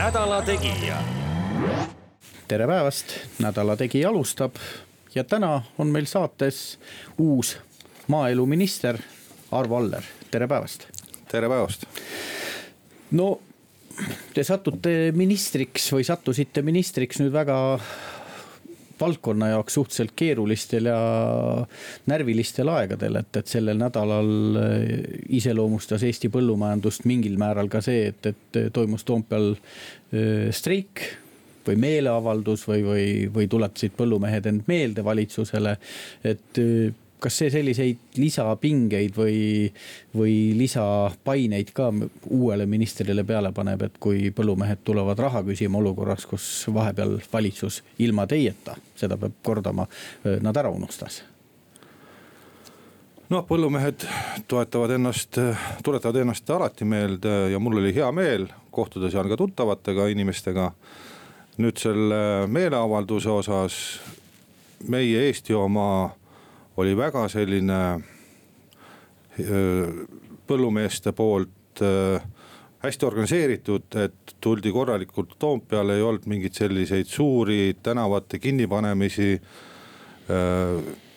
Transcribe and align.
nädala 0.00 0.42
Tegija. 0.42 0.96
tere 2.48 2.66
päevast, 2.66 3.12
Nädala 3.38 3.74
Tegija 3.76 4.08
alustab 4.08 4.56
ja 5.14 5.24
täna 5.24 5.62
on 5.78 5.90
meil 5.92 6.06
saates 6.08 6.78
uus 7.18 7.58
maaeluminister 8.08 8.96
Arvo 9.52 9.76
Aller, 9.76 10.02
tere 10.30 10.48
päevast. 10.48 10.86
tere 11.28 11.48
päevast. 11.48 11.84
no 13.10 13.40
te 14.34 14.44
satute 14.44 15.12
ministriks 15.12 15.92
või 15.92 16.08
sattusite 16.08 16.62
ministriks 16.62 17.20
nüüd 17.20 17.36
väga 17.36 17.58
valdkonna 19.00 19.50
jaoks 19.54 19.76
suhteliselt 19.78 20.12
keerulistel 20.16 20.90
ja 20.90 21.00
närvilistel 22.10 22.68
aegadel, 22.72 23.20
et, 23.22 23.40
et 23.40 23.50
sellel 23.50 23.80
nädalal 23.80 24.60
eh, 24.60 24.84
iseloomustas 25.40 26.04
Eesti 26.06 26.30
põllumajandust 26.32 27.06
mingil 27.10 27.38
määral 27.40 27.70
ka 27.72 27.82
see, 27.84 28.10
et, 28.12 28.30
et 28.32 28.62
toimus 28.76 29.06
Toompeal 29.08 29.52
eh, 29.54 30.48
streik 30.54 31.04
või 31.66 31.76
meeleavaldus 31.80 32.64
või, 32.68 32.82
või, 32.86 33.06
või 33.34 33.48
tuletasid 33.50 33.94
põllumehed 33.98 34.48
end 34.48 34.68
meelde 34.70 35.04
valitsusele, 35.04 35.76
et 36.24 36.60
eh, 36.62 36.90
kas 37.20 37.38
see 37.42 37.50
selliseid 37.52 38.18
lisapingeid 38.20 39.16
või, 39.16 39.38
või 40.16 40.36
lisapaineid 40.58 41.72
ka 41.76 41.90
uuele 42.30 42.66
ministrile 42.70 43.24
peale 43.28 43.52
paneb, 43.56 43.82
et 43.86 43.98
kui 44.02 44.30
põllumehed 44.34 44.84
tulevad 44.84 45.18
raha 45.20 45.44
küsima 45.46 45.80
olukorras, 45.80 46.26
kus 46.30 46.46
vahepeal 46.74 47.18
valitsus 47.32 47.82
ilma 47.98 48.26
teieta, 48.30 48.76
seda 48.96 49.20
peab 49.20 49.36
kordama, 49.46 49.86
nad 50.40 50.56
ära 50.56 50.72
unustas? 50.72 51.22
noh, 53.30 53.44
põllumehed 53.46 54.04
toetavad 54.50 54.96
ennast, 54.96 55.38
tuletavad 55.86 56.16
ennast 56.22 56.50
alati 56.50 56.86
meelde 56.88 57.34
ja 57.52 57.60
mul 57.62 57.78
oli 57.78 57.92
hea 57.94 58.08
meel 58.14 58.48
kohtuda 58.74 59.10
seal 59.10 59.30
ka 59.30 59.38
tuttavatega 59.38 60.08
inimestega. 60.10 60.72
nüüd 61.60 61.76
selle 61.76 62.46
meeleavalduse 62.48 63.28
osas 63.30 63.74
meie 64.88 65.26
Eesti 65.26 65.54
oma 65.54 66.10
oli 66.80 66.96
väga 66.96 67.26
selline 67.28 67.80
põllumeeste 70.48 71.12
poolt 71.16 71.82
hästi 72.80 73.06
organiseeritud, 73.06 73.96
et 74.00 74.34
tuldi 74.40 74.72
korralikult 74.72 75.34
Toompeale, 75.38 75.96
ei 75.96 76.02
olnud 76.02 76.26
mingeid 76.30 76.56
selliseid 76.56 77.08
suuri 77.08 77.76
tänavate 77.82 78.38
kinnipanemisi. 78.38 79.40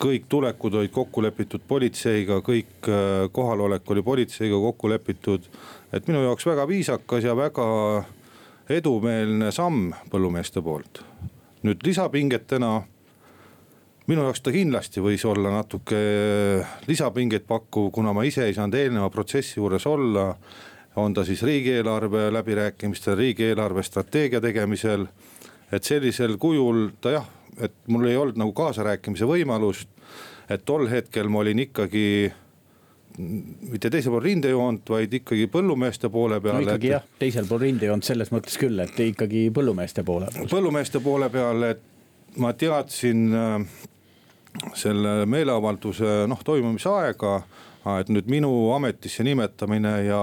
kõik 0.04 0.24
tulekud 0.28 0.74
olid 0.74 0.90
kokku 0.90 1.22
lepitud 1.22 1.62
politseiga, 1.68 2.40
kõik 2.42 2.88
kohalolek 3.32 3.90
oli 3.90 4.02
politseiga 4.02 4.56
kokku 4.60 4.88
lepitud. 4.88 5.42
et 5.92 6.08
minu 6.08 6.22
jaoks 6.22 6.46
väga 6.46 6.68
viisakas 6.68 7.24
ja 7.24 7.36
väga 7.36 8.04
edumeelne 8.68 9.52
samm 9.52 9.92
põllumeeste 10.10 10.62
poolt. 10.62 11.04
nüüd 11.62 11.86
lisapingetena 11.86 12.82
minu 14.06 14.26
jaoks 14.26 14.42
ta 14.44 14.52
kindlasti 14.52 15.02
võis 15.04 15.24
olla 15.28 15.52
natuke 15.54 15.98
lisapingeid 16.88 17.46
pakkuv, 17.48 17.90
kuna 17.94 18.12
ma 18.16 18.24
ise 18.28 18.44
ei 18.48 18.56
saanud 18.56 18.76
eelneva 18.78 19.10
protsessi 19.10 19.60
juures 19.60 19.86
olla. 19.86 20.34
on 20.96 21.14
ta 21.14 21.24
siis 21.24 21.42
riigieelarve 21.42 22.32
läbirääkimistel, 22.32 23.16
riigieelarve 23.16 23.82
strateegia 23.82 24.40
tegemisel. 24.40 25.06
et 25.72 25.84
sellisel 25.84 26.36
kujul 26.36 26.90
ta 27.00 27.10
jah, 27.10 27.26
et 27.60 27.72
mul 27.86 28.06
ei 28.06 28.16
olnud 28.16 28.36
nagu 28.36 28.52
kaasarääkimise 28.52 29.24
võimalust. 29.24 29.88
et 30.48 30.64
tol 30.64 30.88
hetkel 30.88 31.28
ma 31.28 31.38
olin 31.38 31.58
ikkagi 31.58 32.32
mitte 33.70 33.90
teisel 33.90 34.10
pool 34.10 34.22
rindejoont, 34.22 34.88
vaid 34.90 35.12
ikkagi 35.14 35.46
põllumeeste 35.46 36.10
poole 36.10 36.40
peal. 36.40 36.54
no 36.54 36.60
ikkagi 36.60 36.86
et... 36.90 36.92
jah, 36.92 37.04
teisel 37.18 37.46
pool 37.48 37.62
rindejoont 37.62 38.04
selles 38.04 38.32
mõttes 38.34 38.58
küll, 38.58 38.78
et 38.80 39.00
ikkagi 39.00 39.48
põllumeeste 39.54 40.04
poole 40.04 40.28
põllumeeste 40.50 41.00
poole 41.00 41.30
peal, 41.30 41.62
et 41.62 41.82
ma 42.36 42.52
teadsin 42.58 43.28
äh, 43.32 43.66
selle 44.74 45.26
meeleavalduse 45.26 46.24
noh 46.30 46.42
toimumise 46.44 46.88
aega. 46.88 47.42
et 48.00 48.08
nüüd 48.08 48.28
minu 48.32 48.50
ametisse 48.72 49.24
nimetamine 49.26 49.90
ja 50.06 50.20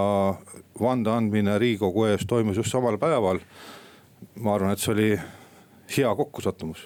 vande 0.81 1.11
andmine 1.13 1.59
riigikogu 1.61 2.07
ees 2.09 2.25
toimus 2.25 2.57
just 2.57 2.71
samal 2.71 2.97
päeval. 2.97 3.39
ma 4.35 4.55
arvan, 4.55 4.71
et 4.71 4.79
see 4.79 4.93
oli 4.93 5.09
hea 5.97 6.15
kokkusattumus. 6.15 6.85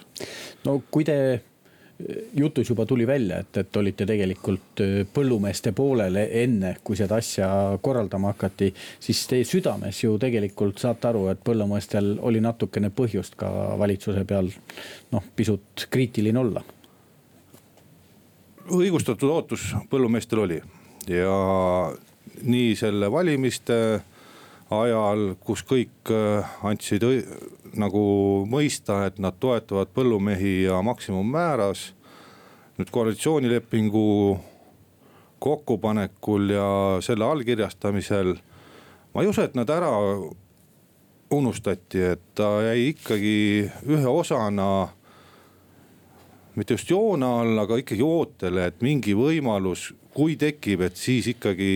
no 0.64 0.82
kui 0.90 1.04
te 1.04 1.42
jutus 2.36 2.68
juba 2.68 2.86
tuli 2.86 3.06
välja, 3.06 3.38
et, 3.38 3.56
et 3.56 3.76
olite 3.76 4.06
tegelikult 4.06 4.82
põllumeeste 5.14 5.72
poolel 5.72 6.18
enne, 6.20 6.74
kui 6.84 6.96
seda 6.96 7.16
asja 7.16 7.48
korraldama 7.82 8.34
hakati. 8.34 8.72
siis 9.00 9.26
teie 9.26 9.44
südames 9.48 10.02
ju 10.04 10.18
tegelikult 10.20 10.78
saate 10.82 11.08
aru, 11.08 11.28
et 11.32 11.40
põllumeestel 11.44 12.18
oli 12.20 12.40
natukene 12.44 12.90
põhjust 12.90 13.38
ka 13.40 13.50
valitsuse 13.78 14.24
peal 14.24 14.50
noh, 15.12 15.24
pisut 15.36 15.88
kriitiline 15.90 16.38
olla 16.38 16.64
õigustatud 18.72 19.30
ootus 19.30 19.74
põllumeestel 19.90 20.42
oli 20.42 20.60
ja 21.06 21.36
nii 22.42 22.74
selle 22.76 23.10
valimiste 23.12 23.76
ajal, 24.70 25.36
kus 25.40 25.62
kõik 25.66 26.10
äh, 26.10 26.56
andsid 26.66 27.04
nagu 27.78 28.02
mõista, 28.50 29.04
et 29.06 29.20
nad 29.22 29.36
toetavad 29.40 29.92
põllumehi 29.94 30.64
ja 30.66 30.80
maksimummääras. 30.82 31.92
nüüd 32.76 32.90
koalitsioonilepingu 32.92 34.38
kokkupanekul 35.38 36.50
ja 36.50 36.98
selle 37.00 37.24
allkirjastamisel, 37.24 38.34
ma 39.14 39.22
ei 39.22 39.28
usu, 39.28 39.42
et 39.42 39.54
nad 39.54 39.70
ära 39.70 39.88
unustati, 41.30 42.02
et 42.12 42.20
ta 42.34 42.62
jäi 42.62 42.88
ikkagi 42.90 43.70
ühe 43.88 44.08
osana 44.08 44.88
mitte 46.56 46.76
just 46.76 46.90
joone 46.90 47.26
all, 47.26 47.58
aga 47.62 47.78
ikkagi 47.82 48.04
ootele, 48.04 48.70
et 48.70 48.84
mingi 48.84 49.14
võimalus, 49.16 49.90
kui 50.16 50.36
tekib, 50.40 50.86
et 50.86 50.96
siis 50.96 51.28
ikkagi 51.34 51.72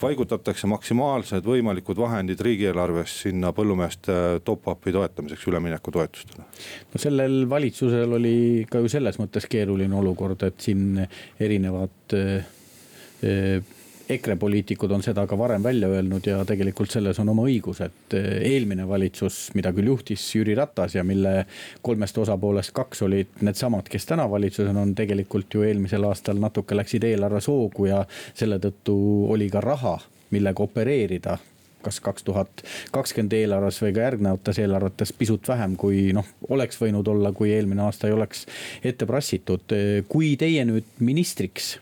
paigutatakse 0.00 0.66
maksimaalsed 0.70 1.44
võimalikud 1.44 1.98
vahendid 2.00 2.40
riigieelarvest 2.42 3.26
sinna 3.26 3.50
põllumeeste 3.54 4.14
top-up'i 4.44 4.94
toetamiseks, 4.94 5.44
üleminekutoetustele. 5.50 6.46
no 6.92 7.02
sellel 7.02 7.42
valitsusel 7.50 8.16
oli 8.18 8.66
ka 8.70 8.80
ju 8.82 8.90
selles 8.92 9.20
mõttes 9.20 9.46
keeruline 9.50 9.98
olukord, 9.98 10.42
et 10.48 10.60
siin 10.64 11.02
erinevad 11.38 12.16
äh, 12.16 13.66
EKRE 14.08 14.36
poliitikud 14.36 14.90
on 14.90 15.02
seda 15.04 15.26
ka 15.28 15.36
varem 15.38 15.62
välja 15.62 15.88
öelnud 15.92 16.26
ja 16.26 16.38
tegelikult 16.48 16.90
selles 16.90 17.18
on 17.20 17.28
oma 17.28 17.44
õigus, 17.44 17.82
et 17.84 18.14
eh, 18.16 18.28
eelmine 18.54 18.86
valitsus, 18.88 19.50
mida 19.58 19.72
küll 19.76 19.90
juhtis 19.90 20.24
Jüri 20.34 20.54
Ratas 20.56 20.94
ja 20.96 21.04
mille 21.04 21.44
kolmest 21.84 22.18
osapoolest 22.18 22.72
kaks 22.76 23.04
olid 23.04 23.42
needsamad, 23.44 23.88
kes 23.92 24.08
täna 24.08 24.24
valitsuses 24.30 24.76
on, 24.76 24.94
tegelikult 24.96 25.54
ju 25.54 25.66
eelmisel 25.68 26.08
aastal 26.08 26.40
natuke 26.40 26.76
läksid 26.76 27.04
eelarve 27.04 27.42
soogu 27.44 27.90
ja 27.90 28.00
selle 28.32 28.56
tõttu 28.62 28.96
oli 29.34 29.50
ka 29.52 29.60
raha, 29.64 29.98
millega 30.32 30.64
opereerida 30.64 31.36
kas 31.82 32.00
kaks 32.02 32.24
tuhat 32.26 32.62
kakskümmend 32.92 33.36
eelarves 33.38 33.78
või 33.82 33.92
ka 33.94 34.06
järgnevates 34.06 34.58
eelarvetes 34.58 35.12
pisut 35.18 35.48
vähem, 35.48 35.76
kui 35.78 36.08
noh, 36.16 36.26
oleks 36.48 36.80
võinud 36.80 37.06
olla, 37.08 37.32
kui 37.32 37.52
eelmine 37.54 37.84
aasta 37.84 38.08
ei 38.08 38.16
oleks 38.16 38.46
ette 38.84 39.06
prassitud. 39.06 39.76
kui 40.08 40.34
teie 40.40 40.64
nüüd 40.64 40.98
ministriks 40.98 41.76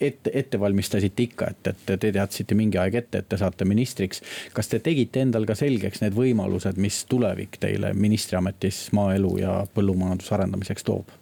ette, 0.00 0.30
ette 0.32 0.60
valmistasite 0.60 1.22
ikka, 1.22 1.50
et, 1.50 1.72
et 1.72 2.00
te 2.00 2.12
teadsite 2.12 2.56
mingi 2.58 2.78
aeg 2.80 3.00
ette, 3.02 3.18
et 3.18 3.28
te 3.28 3.38
saate 3.40 3.64
ministriks. 3.68 4.22
kas 4.52 4.68
te 4.68 4.78
tegite 4.78 5.22
endal 5.24 5.46
ka 5.46 5.56
selgeks 5.58 6.02
need 6.04 6.16
võimalused, 6.16 6.80
mis 6.80 7.04
tulevik 7.10 7.58
teile 7.60 7.92
ministriametis 7.94 8.88
maaelu 8.96 9.36
ja 9.42 9.60
põllumajanduse 9.74 10.34
arendamiseks 10.38 10.86
toob? 10.86 11.12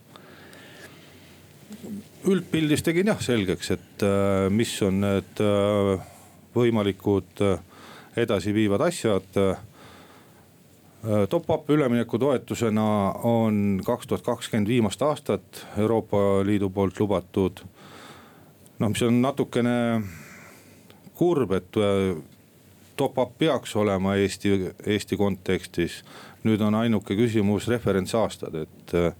üldpildis 2.29 2.85
tegin 2.87 3.11
jah 3.11 3.21
selgeks, 3.23 3.73
et 3.75 4.07
äh, 4.07 4.47
mis 4.55 4.73
on 4.87 5.01
need 5.03 5.43
äh, 5.43 6.09
võimalikud 6.55 7.43
äh, 7.43 7.61
edasiviivad 8.23 8.89
asjad 8.89 9.45
Top-up 11.03 11.71
ülemineku 11.71 12.15
toetusena 12.23 12.85
on 13.27 13.81
kaks 13.83 14.07
tuhat 14.07 14.23
kakskümmend 14.23 14.69
viimast 14.71 15.03
aastat 15.03 15.65
Euroopa 15.83 16.45
Liidu 16.47 16.69
poolt 16.71 17.01
lubatud 17.03 17.65
noh, 18.83 18.91
mis 18.91 19.03
on 19.07 19.23
natukene 19.23 19.77
kurb, 21.15 21.55
et 21.55 21.79
äh, 21.79 22.17
top-up 22.99 23.37
peaks 23.39 23.77
olema 23.77 24.17
Eesti, 24.19 24.75
Eesti 24.87 25.17
kontekstis. 25.17 26.03
nüüd 26.43 26.59
on 26.61 26.75
ainuke 26.75 27.15
küsimus 27.15 27.69
referentsaastad, 27.71 28.57
et 28.65 28.95
äh, 28.99 29.13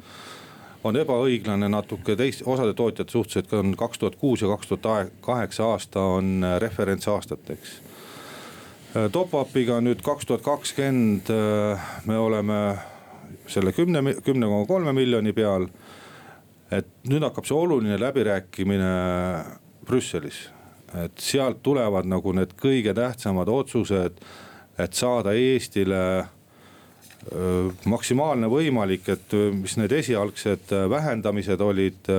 on 0.83 0.97
ebaõiglane 0.99 1.69
natuke 1.71 2.17
teist, 2.19 2.43
osade 2.47 2.75
tootjate 2.75 3.15
suhtes, 3.15 3.37
et 3.45 3.53
on 3.55 3.77
kaks 3.79 4.03
tuhat 4.03 4.17
kuus 4.19 4.43
ja 4.43 4.51
kaks 4.51 4.73
tuhat 4.73 5.13
kaheksa 5.23 5.69
aasta 5.71 6.03
on 6.19 6.43
äh, 6.45 6.59
referentsaastateks. 6.61 7.81
Top-up'iga 8.93 9.79
nüüd 9.81 10.03
kaks 10.05 10.27
tuhat 10.29 10.43
kakskümmend 10.45 11.31
me 12.05 12.17
oleme 12.21 12.59
selle 13.49 13.73
kümne, 13.73 14.03
kümne 14.21 14.51
koma 14.51 14.67
kolme 14.69 14.93
miljoni 14.93 15.33
peal. 15.33 15.65
Et 16.73 16.89
nüüd 17.09 17.23
hakkab 17.27 17.47
see 17.47 17.59
oluline 17.59 18.01
läbirääkimine 18.01 18.93
Brüsselis 19.87 20.47
et 20.95 21.25
sealt 21.25 21.63
tulevad 21.65 22.09
nagu 22.09 22.35
need 22.37 22.55
kõige 22.61 22.95
tähtsamad 22.97 23.49
otsused, 23.49 24.23
et 24.81 24.97
saada 24.97 25.35
Eestile 25.37 26.03
maksimaalne 27.87 28.49
võimalik, 28.51 29.07
et 29.15 29.37
mis 29.55 29.77
need 29.79 29.93
esialgsed 29.95 30.73
vähendamised 30.91 31.61
olid, 31.63 32.11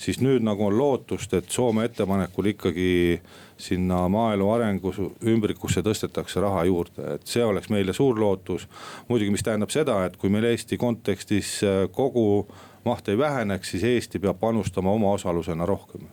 siis 0.00 0.22
nüüd 0.24 0.46
nagu 0.46 0.64
on 0.70 0.78
lootust, 0.78 1.34
et 1.36 1.50
Soome 1.52 1.84
ettepanekul 1.88 2.54
ikkagi 2.54 3.18
sinna 3.58 4.04
maaelu 4.08 4.46
arengu 4.54 4.92
ümbrikusse 5.26 5.82
tõstetakse 5.84 6.40
raha 6.40 6.62
juurde, 6.68 7.18
et 7.18 7.26
see 7.28 7.44
oleks 7.44 7.68
meile 7.74 7.92
suur 7.92 8.18
lootus. 8.18 8.68
muidugi, 9.08 9.34
mis 9.34 9.44
tähendab 9.44 9.74
seda, 9.74 10.04
et 10.06 10.16
kui 10.16 10.30
meil 10.30 10.46
Eesti 10.48 10.78
kontekstis 10.78 11.58
kogu 11.92 12.46
maht 12.88 13.08
ei 13.08 13.18
väheneks, 13.18 13.74
siis 13.74 13.84
Eesti 13.84 14.20
peab 14.22 14.40
panustama 14.40 14.94
oma 14.94 15.12
osalusena 15.16 15.66
rohkem. 15.68 16.08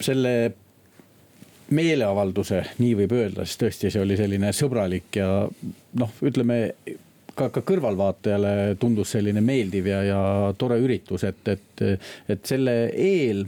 Selle 0.00 0.32
meeleavalduse, 1.74 2.62
nii 2.78 2.94
võib 3.02 3.12
öelda, 3.12 3.44
siis 3.44 3.60
tõesti, 3.60 3.90
see 3.92 4.00
oli 4.00 4.16
selline 4.16 4.54
sõbralik 4.56 5.18
ja 5.20 5.28
noh, 6.00 6.14
ütleme 6.24 6.58
ka, 7.38 7.50
ka 7.54 7.62
kõrvalvaatajale 7.66 8.52
tundus 8.80 9.12
selline 9.16 9.42
meeldiv 9.44 9.90
ja, 9.90 10.00
ja 10.06 10.20
tore 10.58 10.78
üritus, 10.82 11.26
et, 11.28 11.42
et, 11.52 11.84
et 12.28 12.48
selle 12.48 12.76
eel 12.94 13.44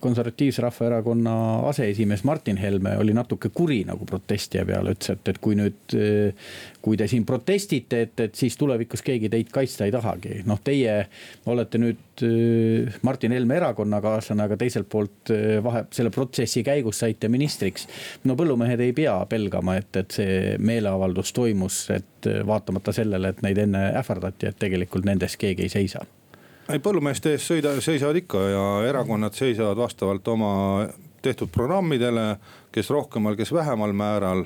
konservatiivse 0.00 0.62
rahvaerakonna 0.62 1.32
aseesimees 1.68 2.24
Martin 2.24 2.56
Helme 2.56 2.96
oli 2.98 3.12
natuke 3.14 3.48
kuri 3.54 3.84
nagu 3.86 4.04
protestija 4.06 4.64
peale, 4.66 4.96
ütles, 4.96 5.12
et, 5.14 5.28
et 5.30 5.38
kui 5.38 5.54
nüüd, 5.54 5.94
kui 6.82 6.98
te 6.98 7.06
siin 7.10 7.26
protestite, 7.28 8.00
et, 8.08 8.24
et 8.26 8.34
siis 8.34 8.58
tulevikus 8.58 9.04
keegi 9.06 9.30
teid 9.30 9.52
kaitsta 9.54 9.86
ei 9.86 9.94
tahagi. 9.94 10.42
noh, 10.50 10.58
teie 10.64 10.96
olete 11.46 11.78
nüüd 11.78 12.24
äh, 12.26 13.00
Martin 13.06 13.36
Helme 13.36 13.60
erakonnakaaslane, 13.60 14.48
aga 14.48 14.58
teiselt 14.58 14.90
poolt 14.90 15.30
vahe, 15.62 15.84
selle 15.94 16.10
protsessi 16.10 16.64
käigus 16.66 17.04
saite 17.04 17.30
ministriks. 17.30 17.86
no 18.24 18.34
põllumehed 18.34 18.82
ei 18.82 18.94
pea 18.96 19.14
pelgama, 19.30 19.78
et, 19.78 19.94
et 19.94 20.20
see 20.20 20.56
meeleavaldus 20.58 21.32
toimus, 21.36 21.84
et 21.94 22.32
vaatamata 22.46 22.92
sellele, 22.98 23.30
et 23.30 23.44
neid 23.46 23.62
enne 23.62 23.92
ähvardati, 24.02 24.50
et 24.50 24.58
tegelikult 24.58 25.06
nendes 25.06 25.38
keegi 25.38 25.68
ei 25.68 25.78
seisa 25.78 26.02
ei, 26.70 26.80
põllumeeste 26.82 27.34
eest 27.34 27.50
sõida, 27.50 27.72
seisavad 27.82 28.18
ikka 28.20 28.40
ja 28.50 28.64
erakonnad 28.88 29.34
seisavad 29.36 29.78
vastavalt 29.80 30.28
oma 30.30 30.52
tehtud 31.22 31.50
programmidele, 31.52 32.36
kes 32.72 32.90
rohkemal, 32.90 33.36
kes 33.36 33.52
vähemal 33.52 33.92
määral. 33.92 34.44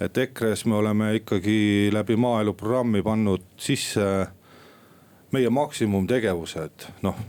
et 0.00 0.18
EKRE-s 0.18 0.64
me 0.66 0.74
oleme 0.74 1.14
ikkagi 1.14 1.90
läbi 1.92 2.16
maaeluprogrammi 2.16 3.02
pannud 3.06 3.42
sisse 3.56 4.26
meie 5.30 5.50
maksimumtegevused, 5.50 6.88
noh. 7.02 7.20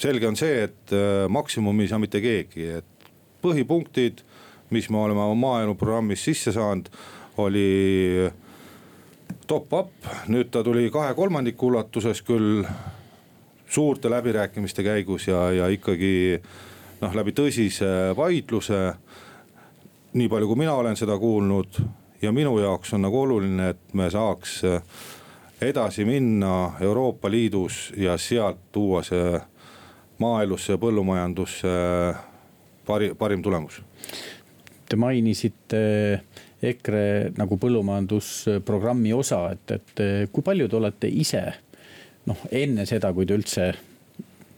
selge 0.00 0.28
on 0.28 0.36
see, 0.36 0.62
et 0.64 0.94
äh, 0.96 1.28
maksimumi 1.28 1.84
ei 1.84 1.90
saa 1.90 1.98
mitte 1.98 2.22
keegi, 2.24 2.70
et 2.78 3.10
põhipunktid, 3.44 4.24
mis 4.70 4.88
me 4.90 5.02
oleme 5.02 5.20
oma 5.20 5.34
maaeluprogrammis 5.34 6.24
sisse 6.24 6.54
saanud, 6.56 6.88
oli 7.36 8.30
top-up, 9.46 9.92
nüüd 10.32 10.48
ta 10.50 10.64
tuli 10.64 10.88
kahe 10.90 11.12
kolmandiku 11.14 11.68
ulatuses 11.68 12.24
küll 12.24 12.64
suurte 13.74 14.10
läbirääkimiste 14.10 14.82
käigus 14.86 15.28
ja, 15.28 15.48
ja 15.52 15.68
ikkagi 15.72 16.38
noh, 17.00 17.14
läbi 17.14 17.34
tõsise 17.34 18.14
vaidluse. 18.16 18.94
nii 20.14 20.28
palju, 20.30 20.46
kui 20.46 20.58
mina 20.62 20.74
olen 20.78 20.96
seda 20.96 21.16
kuulnud 21.18 21.80
ja 22.22 22.32
minu 22.32 22.58
jaoks 22.58 22.94
on 22.94 23.02
nagu 23.02 23.20
oluline, 23.20 23.68
et 23.74 23.94
me 23.98 24.06
saaks 24.10 24.60
edasi 25.60 26.04
minna 26.04 26.76
Euroopa 26.80 27.30
Liidus 27.30 27.92
ja 27.96 28.16
sealt 28.18 28.60
tuua 28.72 29.02
see 29.02 29.40
maaelusse 30.18 30.72
ja 30.72 30.78
põllumajandusse 30.78 31.74
pari, 32.86 33.10
parim 33.18 33.42
tulemus. 33.42 33.80
Te 34.88 34.96
mainisite 34.96 35.82
EKRE 36.62 37.34
nagu 37.36 37.58
põllumajandusprogrammi 37.58 39.12
osa, 39.12 39.48
et, 39.50 39.70
et 39.70 40.30
kui 40.32 40.46
palju 40.46 40.68
te 40.68 40.78
olete 40.78 41.10
ise 41.10 41.42
noh, 42.30 42.46
enne 42.50 42.86
seda, 42.88 43.12
kui 43.12 43.26
te 43.26 43.36
üldse 43.36 43.72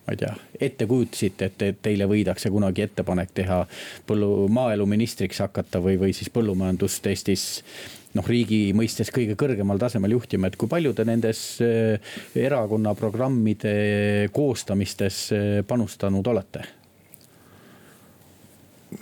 ma 0.06 0.14
ei 0.14 0.20
tea, 0.20 0.32
ette 0.62 0.86
kujutasite, 0.86 1.48
et 1.48 1.54
te, 1.58 1.72
teile 1.82 2.06
võidakse 2.06 2.50
kunagi 2.54 2.84
ettepanek 2.84 3.32
teha 3.34 3.64
põllu, 4.06 4.46
maaeluministriks 4.54 5.42
hakata 5.42 5.80
või, 5.82 5.96
või 5.98 6.14
siis 6.14 6.30
põllumajandust 6.30 7.08
Eestis 7.10 7.46
noh, 8.16 8.26
riigi 8.30 8.70
mõistes 8.76 9.10
kõige 9.14 9.36
kõrgemal 9.38 9.80
tasemel 9.82 10.14
juhtima, 10.14 10.48
et 10.48 10.56
kui 10.58 10.70
palju 10.70 10.94
te 10.96 11.04
nendes 11.08 11.42
eh, 11.64 12.14
erakonna 12.38 12.94
programmide 12.98 14.30
koostamistes 14.36 15.22
eh, 15.34 15.62
panustanud 15.66 16.34
olete? 16.34 16.64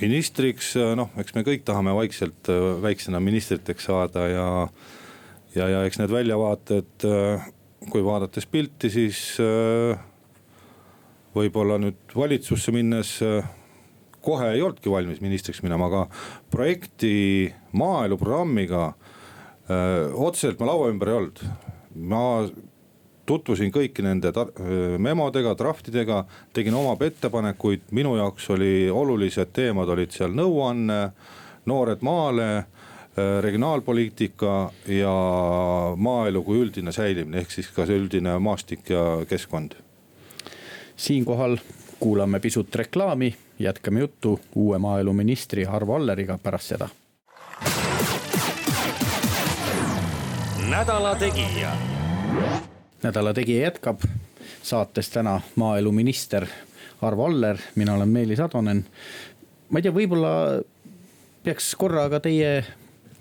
ministriks, 0.00 0.72
noh, 0.96 1.12
eks 1.20 1.37
me 1.37 1.44
kõik 1.46 1.62
tahame 1.69 1.93
vaikselt 1.94 2.49
eh, 2.50 2.70
väiksena 2.82 3.20
ministriteks 3.22 3.90
saada 3.90 4.25
ja, 4.31 4.46
ja, 5.55 5.69
ja 5.69 5.84
eks 5.87 6.00
need 6.00 6.14
väljavaated 6.14 7.05
kui 7.90 8.04
vaadates 8.04 8.46
pilti, 8.50 8.90
siis 8.92 9.20
äh, 9.42 9.98
võib-olla 11.34 11.78
nüüd 11.82 12.16
valitsusse 12.16 12.75
minnes 12.75 13.16
äh, 13.25 13.46
kohe 14.25 14.52
ei 14.54 14.62
olnudki 14.64 14.92
valmis 14.92 15.22
ministriks 15.25 15.62
minema, 15.64 15.88
aga 15.90 16.04
projekti 16.52 17.50
maaeluprogrammiga 17.76 18.84
äh, 18.90 20.14
otseselt 20.14 20.60
ma 20.60 20.72
laua 20.72 20.92
ümber 20.92 21.12
ei 21.12 21.19
olnud. 21.20 21.42
ma 21.94 22.22
tutvusin 23.25 23.70
kõiki 23.72 24.02
nende 24.04 24.28
memodega, 25.00 25.54
draftidega, 25.56 26.25
tegin 26.52 26.75
oma 26.76 26.92
ettepanekuid, 27.06 27.86
minu 27.96 28.19
jaoks 28.19 28.50
oli 28.52 28.90
olulised 28.92 29.54
teemad 29.56 29.88
olid 29.88 30.12
seal 30.12 30.34
nõuanne, 30.36 30.98
noored 31.64 32.04
maale 32.04 32.66
regionaalpoliitika 33.16 34.72
ja 34.91 35.15
maaelu 35.96 36.43
kui 36.43 36.58
üldine 36.58 36.93
säilimine, 36.93 37.44
ehk 37.44 37.50
siis 37.50 37.70
ka 37.70 37.86
see 37.86 37.98
üldine 37.98 38.38
maastik 38.43 38.91
ja 38.91 39.05
keskkond. 39.29 39.79
siinkohal 40.96 41.56
kuulame 42.00 42.41
pisut 42.41 42.74
reklaami, 42.74 43.34
jätkame 43.58 44.00
juttu 44.00 44.41
uue 44.55 44.79
maaeluministri 44.79 45.67
Arvo 45.67 45.96
Alleriga 45.96 46.38
pärast 46.38 46.74
seda. 46.74 46.88
nädala 50.70 51.15
Tegija. 51.15 51.72
nädala 53.03 53.34
Tegija 53.34 53.62
jätkab 53.62 54.03
saates 54.62 55.10
täna 55.10 55.41
maaeluminister 55.56 56.46
Arvo 57.03 57.27
Aller, 57.27 57.58
mina 57.74 57.94
olen 57.94 58.08
Meelis 58.08 58.41
Atonen. 58.41 58.86
ma 59.70 59.79
ei 59.79 59.82
tea, 59.82 59.93
võib-olla 59.94 60.62
peaks 61.44 61.74
korra 61.74 62.08
ka 62.08 62.20
teie 62.20 62.65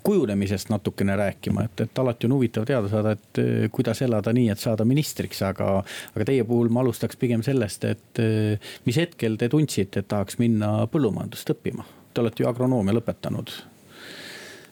kujunemisest 0.04 0.68
natukene 0.68 1.16
rääkima, 1.16 1.64
et, 1.64 1.80
et 1.80 1.98
alati 1.98 2.28
on 2.28 2.36
huvitav 2.36 2.66
teada 2.68 2.88
saada, 2.92 3.14
et 3.16 3.40
eh, 3.40 3.68
kuidas 3.72 4.02
elada 4.04 4.32
nii, 4.36 4.50
et 4.52 4.60
saada 4.60 4.84
ministriks, 4.84 5.40
aga. 5.46 5.78
aga 6.14 6.26
teie 6.28 6.44
puhul 6.44 6.68
ma 6.72 6.82
alustaks 6.84 7.16
pigem 7.20 7.42
sellest, 7.46 7.86
et 7.88 8.20
eh, 8.22 8.72
mis 8.84 8.98
hetkel 9.00 9.38
te 9.40 9.48
tundsite, 9.52 10.04
et 10.04 10.10
tahaks 10.10 10.38
minna 10.42 10.74
põllumajandust 10.92 11.54
õppima? 11.56 11.86
Te 12.14 12.22
olete 12.22 12.44
ju 12.44 12.50
agronoomia 12.50 12.94
lõpetanud. 12.98 13.54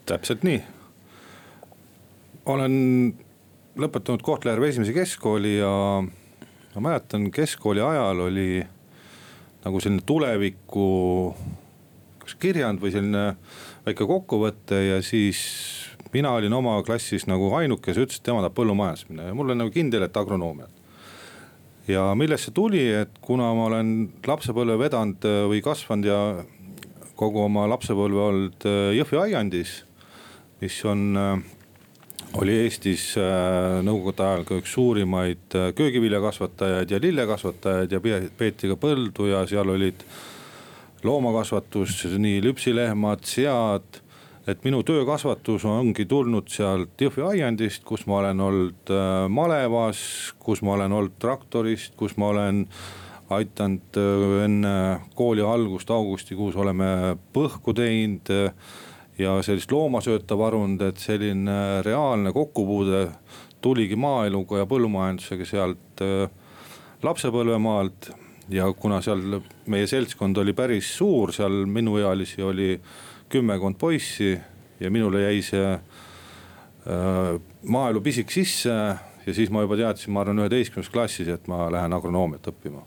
täpselt 0.07 0.45
nii. 0.45 0.61
olen 2.53 2.75
lõpetanud 3.79 4.23
Kohtla-Järve 4.23 4.69
esimese 4.69 4.93
keskkooli 4.93 5.57
ja 5.57 5.73
ma 6.75 6.89
mäletan, 6.91 7.31
keskkooli 7.31 7.81
ajal 7.81 8.27
oli 8.29 8.63
nagu 9.65 9.81
selline 9.81 10.03
tuleviku 10.07 10.89
kas 12.23 12.35
kirjand 12.39 12.83
või 12.83 12.93
selline 12.95 13.25
väike 13.87 14.07
kokkuvõte 14.07 14.79
ja 14.79 15.01
siis 15.03 15.41
mina 16.13 16.33
olin 16.37 16.53
oma 16.53 16.77
klassis 16.87 17.27
nagu 17.31 17.51
ainuke, 17.57 17.89
kes 17.89 18.01
ütles, 18.01 18.21
et 18.21 18.27
tema 18.27 18.43
tahab 18.43 18.57
põllumajandust 18.59 19.11
minna 19.11 19.31
ja 19.31 19.37
mul 19.37 19.55
on 19.55 19.63
nagu 19.63 19.73
kindel, 19.75 20.05
et 20.07 20.17
agronoomiat. 20.17 20.81
ja 21.89 22.13
millest 22.19 22.49
see 22.49 22.55
tuli, 22.55 22.83
et 23.03 23.17
kuna 23.25 23.51
ma 23.57 23.67
olen 23.71 23.95
lapsepõlve 24.27 24.79
vedanud 24.85 25.25
äh, 25.27 25.41
või 25.51 25.63
kasvanud 25.65 26.07
ja 26.07 26.21
kogu 27.19 27.43
oma 27.43 27.67
lapsepõlve 27.71 28.23
olnud 28.29 28.69
äh, 28.69 28.93
Jõhvi 28.99 29.19
aiandis, 29.25 29.81
mis 30.63 30.79
on 30.87 31.19
äh, 31.19 31.35
oli 32.39 32.55
Eestis 32.63 33.11
nõukogude 33.85 34.23
ajal 34.25 34.45
ka 34.49 34.57
üks 34.57 34.71
suurimaid 34.73 35.53
köögiviljakasvatajaid 35.77 36.95
ja 36.95 37.01
lillekasvatajaid 37.03 37.93
ja 37.93 38.01
peeti 38.39 38.71
ka 38.71 38.79
põldu 38.81 39.27
ja 39.29 39.43
seal 39.51 39.69
olid 39.69 40.01
loomakasvatus, 41.05 42.05
nii 42.19 42.41
lüpsilehmad, 42.45 43.25
sead 43.27 44.03
et 44.47 44.65
minu 44.67 44.83
töökasvatus 44.83 45.65
ongi 45.71 46.05
tulnud 46.11 46.51
sealt 46.51 47.01
Jõhvi 47.01 47.23
aiandist, 47.29 47.85
kus 47.87 48.07
ma 48.11 48.19
olen 48.19 48.43
olnud 48.43 48.91
äh, 48.91 49.11
malevas, 49.31 50.01
kus 50.43 50.65
ma 50.67 50.75
olen 50.77 50.95
olnud 50.99 51.19
traktorist, 51.23 51.95
kus 51.99 52.17
ma 52.19 52.33
olen 52.33 52.65
aidanud 53.33 53.99
äh, 54.01 54.25
enne 54.47 54.75
kooli 55.19 55.45
algust 55.47 55.91
augustikuus 55.95 56.59
oleme 56.59 57.19
põhku 57.35 57.75
teinud 57.77 58.33
äh, 58.35 58.51
ja 59.21 59.37
sellist 59.47 59.71
loomasööta 59.71 60.39
varunud, 60.39 60.83
et 60.89 60.99
selline 60.99 61.85
reaalne 61.87 62.33
kokkupuude 62.35 63.05
tuligi 63.63 63.95
maaeluga 63.95 64.65
ja 64.65 64.67
põllumajandusega 64.67 65.47
sealt 65.47 66.03
lapsepõlvemaalt. 67.05 68.09
Ja 68.53 68.69
kuna 68.73 69.01
seal 69.05 69.41
meie 69.71 69.87
seltskond 69.87 70.37
oli 70.43 70.53
päris 70.57 70.91
suur, 70.97 71.33
seal 71.33 71.65
minuealisi 71.67 72.43
oli 72.43 72.77
kümmekond 73.33 73.79
poissi 73.81 74.35
ja 74.81 74.91
minule 74.91 75.23
jäi 75.23 75.43
see 75.43 75.73
äh, 75.73 77.41
maaelu 77.63 78.01
pisik 78.01 78.31
sisse. 78.31 78.71
ja 79.27 79.35
siis 79.35 79.51
ma 79.51 79.63
juba 79.63 79.77
teadsin, 79.79 80.13
ma 80.13 80.21
arvan 80.21 80.43
üheteistkümnes 80.43 80.91
klassis, 80.91 81.29
et 81.29 81.47
ma 81.49 81.71
lähen 81.73 81.93
agronoomiat 81.93 82.49
õppima. 82.53 82.83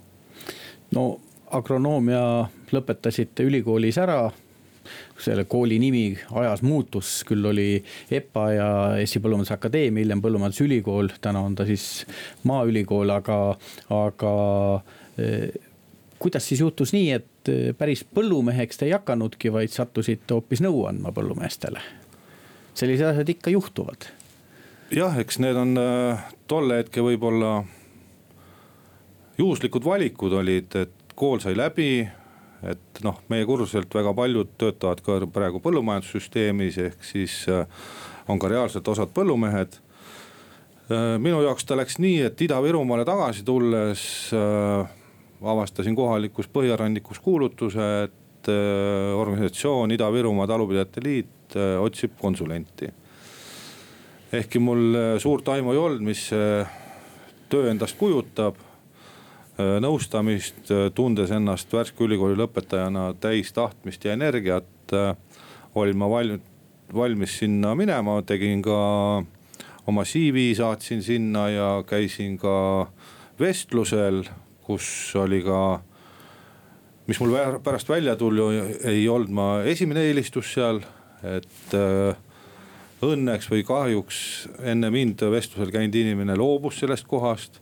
no 0.95 1.05
agronoomia 1.51 2.49
lõpetasite 2.73 3.45
ülikoolis 3.47 3.97
ära 3.97 4.31
selle 5.19 5.45
kooli 5.49 5.79
nimi 5.81 6.17
ajas 6.37 6.61
muutus, 6.65 7.23
küll 7.27 7.45
oli 7.49 7.69
EPA 8.11 8.43
ja 8.53 8.67
Eesti 8.99 9.21
Põllumajandusakadeemia, 9.23 10.03
hiljem 10.03 10.21
Põllumajandusülikool, 10.21 11.09
täna 11.21 11.41
on 11.45 11.55
ta 11.57 11.65
siis 11.65 12.05
Maaülikool, 12.45 13.09
aga, 13.15 13.39
aga 13.95 14.33
kuidas 16.19 16.47
siis 16.47 16.59
juhtus 16.59 16.93
nii, 16.93 17.11
et 17.11 17.49
eh, 17.51 17.71
päris 17.77 18.03
põllumeheks 18.15 18.79
te 18.79 18.87
ei 18.87 18.95
hakanudki, 18.95 19.51
vaid 19.53 19.73
sattusite 19.73 20.33
hoopis 20.33 20.63
nõu 20.65 20.85
andma 20.89 21.13
põllumeestele? 21.15 21.83
sellised 22.75 23.07
asjad 23.07 23.29
ikka 23.31 23.53
juhtuvad. 23.53 24.09
jah, 24.91 25.17
eks 25.19 25.39
need 25.39 25.55
on 25.59 25.77
äh, 25.79 26.25
tolle 26.47 26.81
hetke 26.81 27.03
võib-olla 27.03 27.63
juhuslikud 29.37 29.85
valikud 29.85 30.33
olid, 30.41 30.75
et 30.75 31.15
kool 31.15 31.39
sai 31.43 31.55
läbi. 31.57 32.07
et 32.65 33.03
noh, 33.03 33.21
meie 33.29 33.45
kursuselt 33.45 33.93
väga 33.93 34.13
paljud 34.17 34.55
töötavad 34.57 35.01
ka 35.05 35.19
praegu 35.29 35.59
põllumajandussüsteemis, 35.61 36.77
ehk 36.89 37.03
siis 37.03 37.43
äh, 37.51 37.67
on 38.27 38.39
ka 38.39 38.49
reaalselt 38.49 38.87
osad 38.87 39.11
põllumehed 39.13 39.77
äh,. 39.77 41.15
minu 41.19 41.41
jaoks 41.43 41.65
ta 41.65 41.77
läks 41.77 41.99
nii, 41.99 42.21
et 42.31 42.41
Ida-Virumaale 42.41 43.05
tagasi 43.05 43.43
tulles 43.45 44.05
äh, 44.33 45.03
avastasin 45.45 45.95
kohalikus 45.95 46.47
põhjarannikus 46.51 47.19
kuulutuse, 47.23 47.87
et 48.07 48.49
äh, 48.51 49.13
organisatsioon 49.17 49.93
Ida-Virumaa 49.95 50.47
Talupidajate 50.47 51.03
Liit 51.03 51.55
äh, 51.55 51.75
otsib 51.81 52.17
konsulenti. 52.21 52.89
ehkki 54.33 54.59
mul 54.59 54.95
äh, 54.95 55.19
suurt 55.21 55.47
aimu 55.49 55.71
ei 55.71 55.77
olnud, 55.77 56.01
mis 56.05 56.27
see 56.29 56.65
töö 57.49 57.69
endast 57.71 57.97
kujutab 57.97 58.61
nõustamist, 59.55 60.67
tundes 60.91 61.29
ennast 61.31 61.71
värske 61.71 62.03
ülikooli 62.03 62.35
lõpetajana 62.35 63.13
täis 63.23 63.53
tahtmist 63.55 64.03
ja 64.03 64.11
energiat, 64.11 64.91
olin 65.79 65.95
ma 65.95 66.09
valmis, 66.11 66.41
valmis 66.91 67.37
sinna 67.39 67.71
minema, 67.79 68.17
tegin 68.27 68.59
ka 68.65 68.79
oma 69.87 70.03
CV 70.03 70.49
saatsin 70.57 71.03
sinna 71.05 71.45
ja 71.53 71.69
käisin 71.87 72.35
ka 72.41 72.57
vestlusel 73.39 74.25
kus 74.65 74.87
oli 75.21 75.41
ka, 75.45 75.79
mis 77.07 77.19
mul 77.21 77.35
pärast 77.63 77.89
välja 77.89 78.15
tuli, 78.17 78.41
ei 78.83 79.07
olnud 79.09 79.33
ma 79.33 79.49
esimene 79.69 80.07
eelistus 80.09 80.53
seal, 80.55 80.81
et 81.25 81.75
äh, 81.77 82.17
õnneks 83.05 83.49
või 83.51 83.63
kahjuks 83.67 84.17
enne 84.63 84.89
mind 84.93 85.21
vestlusel 85.31 85.71
käinud 85.73 85.95
inimene 85.95 86.37
loobus 86.39 86.79
sellest 86.81 87.07
kohast. 87.07 87.61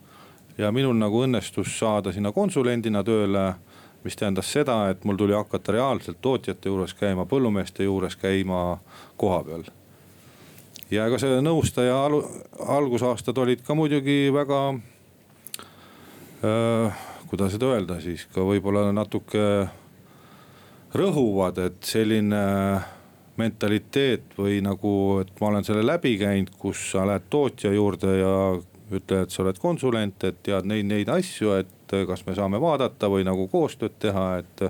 ja 0.57 0.72
minul 0.72 0.93
nagu 0.93 1.24
õnnestus 1.25 1.79
saada 1.79 2.12
sinna 2.13 2.31
konsulendina 2.31 3.01
tööle, 3.03 3.55
mis 4.03 4.15
tähendas 4.15 4.51
seda, 4.53 4.89
et 4.89 5.03
mul 5.03 5.17
tuli 5.17 5.33
hakata 5.33 5.72
reaalselt 5.72 6.19
tootjate 6.22 6.69
juures 6.69 6.93
käima, 6.93 7.25
põllumeeste 7.25 7.83
juures 7.83 8.15
käima 8.15 8.77
kohapeal. 9.17 9.63
ja 10.91 11.07
ega 11.07 11.17
see 11.19 11.41
nõustaja 11.41 11.98
algusaastad 12.77 13.38
olid 13.38 13.63
ka 13.65 13.75
muidugi 13.75 14.29
väga 14.33 14.75
kuidas 17.29 17.53
seda 17.55 17.69
öelda 17.71 18.00
siis 18.03 18.25
ka 18.33 18.43
võib-olla 18.43 18.89
natuke 18.91 19.43
rõhuvad, 20.93 21.62
et 21.63 21.88
selline 21.88 22.41
mentaliteet 23.39 24.35
või 24.38 24.59
nagu, 24.62 24.93
et 25.23 25.31
ma 25.41 25.50
olen 25.50 25.65
selle 25.65 25.85
läbi 25.85 26.17
käinud, 26.21 26.51
kus 26.59 26.83
sa 26.91 27.07
lähed 27.09 27.25
tootja 27.33 27.71
juurde 27.73 28.17
ja 28.19 28.35
ütled, 28.93 29.23
et 29.23 29.33
sa 29.33 29.41
oled 29.41 29.57
konsulent, 29.62 30.27
et 30.27 30.43
tead 30.45 30.67
neid, 30.69 30.85
neid 30.89 31.09
asju, 31.09 31.55
et 31.57 31.95
kas 32.07 32.25
me 32.27 32.35
saame 32.38 32.62
vaadata 32.62 33.09
või 33.09 33.25
nagu 33.25 33.47
koostööd 33.51 33.97
teha, 34.01 34.27
et. 34.43 34.67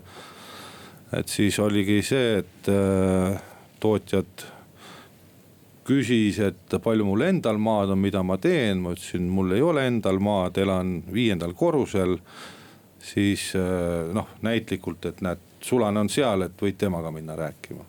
et 1.13 1.30
siis 1.30 1.60
oligi 1.60 2.00
see, 2.01 2.39
et 2.39 2.70
äh, 2.72 3.42
tootjad 3.84 4.48
küsis, 5.88 6.40
et 6.44 6.75
palju 6.84 7.06
mul 7.08 7.25
endal 7.28 7.60
maad 7.62 7.94
on, 7.94 8.02
mida 8.02 8.24
ma 8.24 8.38
teen, 8.42 8.82
ma 8.84 8.94
ütlesin, 8.96 9.28
mul 9.32 9.54
ei 9.56 9.63
ole 9.63 9.86
endal 9.90 10.20
maad, 10.24 10.58
elan 10.63 11.00
viiendal 11.13 11.54
korrusel. 11.54 12.18
siis 13.04 13.50
eh, 13.56 14.13
noh, 14.16 14.28
näitlikult, 14.42 15.06
et 15.06 15.18
näed, 15.22 15.40
sulane 15.62 16.00
on 16.00 16.10
seal, 16.10 16.46
et 16.46 16.62
võid 16.62 16.78
temaga 16.80 17.12
minna 17.12 17.36
rääkima. 17.36 17.84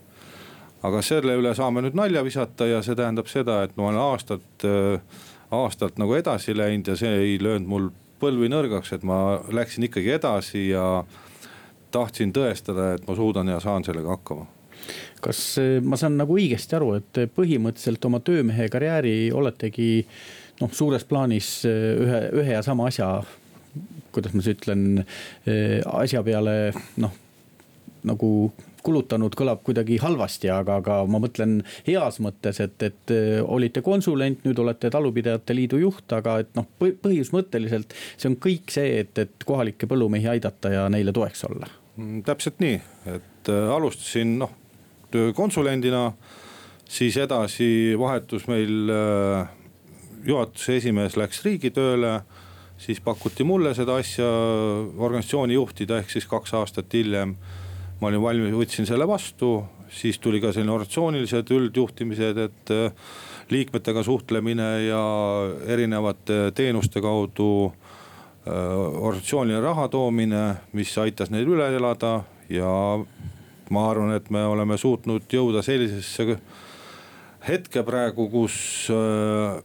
aga 0.83 1.03
selle 1.03 1.37
üle 1.39 1.55
saame 1.55 1.81
nüüd 1.81 1.95
nalja 1.95 2.25
visata 2.25 2.67
ja 2.67 2.83
see 2.83 2.95
tähendab 2.95 3.31
seda, 3.31 3.63
et 3.63 3.77
ma 3.77 3.89
olen 3.89 4.01
aastat, 4.01 4.67
eh, 4.67 4.99
aastalt 5.51 5.99
nagu 5.99 6.15
edasi 6.15 6.57
läinud 6.57 6.89
ja 6.89 6.97
see 6.97 7.15
ei 7.21 7.39
löönud 7.39 7.69
mul 7.69 7.89
põlvi 8.21 8.51
nõrgaks, 8.51 8.93
et 8.93 9.03
ma 9.03 9.39
läksin 9.53 9.87
ikkagi 9.87 10.11
edasi 10.19 10.69
ja 10.69 11.05
tahtsin 11.91 12.33
tõestada, 12.35 12.95
et 12.95 13.07
ma 13.07 13.15
suudan 13.15 13.49
ja 13.49 13.61
saan 13.61 13.85
sellega 13.85 14.17
hakkama 14.17 14.47
kas 15.25 15.41
eh, 15.63 15.79
ma 15.85 15.99
saan 16.01 16.19
nagu 16.21 16.37
õigesti 16.37 16.77
aru, 16.79 16.95
et 16.99 17.23
põhimõtteliselt 17.37 18.05
oma 18.09 18.21
töömehe 18.25 18.69
karjääri 18.73 19.17
oletegi 19.35 19.89
noh, 20.61 20.71
suures 20.75 21.07
plaanis 21.09 21.57
eh, 21.69 21.95
ühe, 22.05 22.21
ühe 22.43 22.55
ja 22.57 22.63
sama 22.67 22.91
asja, 22.91 23.09
kuidas 24.15 24.37
ma 24.37 24.45
siis 24.45 24.59
ütlen, 24.59 25.03
eh, 25.49 25.81
asja 26.05 26.23
peale 26.27 26.75
noh, 27.01 27.17
nagu 28.05 28.31
kulutanud 28.85 29.33
kõlab 29.33 29.63
kuidagi 29.65 29.97
halvasti, 30.03 30.51
aga, 30.53 30.75
aga 30.83 30.97
ma 31.09 31.17
mõtlen 31.23 31.63
heas 31.87 32.19
mõttes, 32.21 32.59
et, 32.61 32.83
et 32.85 33.13
olite 33.41 33.81
konsulent, 33.81 34.43
nüüd 34.45 34.59
olete 34.61 34.91
Talupidajate 34.93 35.57
Liidu 35.57 35.81
juht, 35.81 36.05
aga 36.13 36.35
et 36.43 36.51
noh, 36.59 36.67
põhimõtteliselt 36.77 37.97
see 37.97 38.29
on 38.29 38.37
kõik 38.45 38.75
see, 38.75 38.99
et, 39.01 39.23
et 39.25 39.49
kohalikke 39.49 39.89
põllumehi 39.89 40.29
aidata 40.35 40.75
ja 40.75 40.85
neile 40.93 41.17
toeks 41.17 41.47
olla. 41.49 41.71
Mm, 41.97 42.21
täpselt 42.29 42.61
nii, 42.61 42.77
et 43.15 43.51
alustasin 43.55 44.37
noh 44.43 44.53
konsulendina. 45.35 46.13
siis 46.89 47.17
edasi 47.17 47.95
vahetus 47.99 48.47
meil 48.47 48.91
äh, 48.93 49.49
juhatuse 50.25 50.77
esimees 50.77 51.17
läks 51.17 51.43
riigitööle, 51.45 52.19
siis 52.79 53.01
pakuti 53.01 53.45
mulle 53.45 53.75
seda 53.75 53.97
asja 54.01 54.27
organisatsiooni 54.99 55.55
juhtida, 55.55 55.99
ehk 55.99 56.11
siis 56.11 56.27
kaks 56.27 56.55
aastat 56.55 56.93
hiljem. 56.93 57.37
ma 58.01 58.09
olin 58.11 58.23
valmis, 58.23 58.53
võtsin 58.53 58.87
selle 58.87 59.07
vastu, 59.09 59.63
siis 59.89 60.19
tuli 60.19 60.41
ka 60.43 60.51
selline 60.53 60.73
organisatsioonilised 60.75 61.51
üldjuhtimised, 61.55 62.39
et 62.39 62.75
äh, 62.75 62.93
liikmetega 63.51 64.03
suhtlemine 64.03 64.69
ja 64.89 65.03
erinevate 65.67 66.51
teenuste 66.55 67.01
kaudu 67.01 67.51
äh, 67.69 68.53
organisatsioonile 68.53 69.61
raha 69.61 69.89
toomine, 69.89 70.45
mis 70.73 70.93
aitas 70.99 71.31
neil 71.31 71.49
üle 71.49 71.71
elada 71.77 72.19
ja 72.53 72.75
ma 73.71 73.89
arvan, 73.91 74.15
et 74.17 74.31
me 74.31 74.45
oleme 74.45 74.77
suutnud 74.79 75.29
jõuda 75.31 75.63
sellisesse 75.65 76.39
hetke 77.49 77.83
praegu, 77.85 78.29
kus 78.33 78.57
äh, 78.93 79.63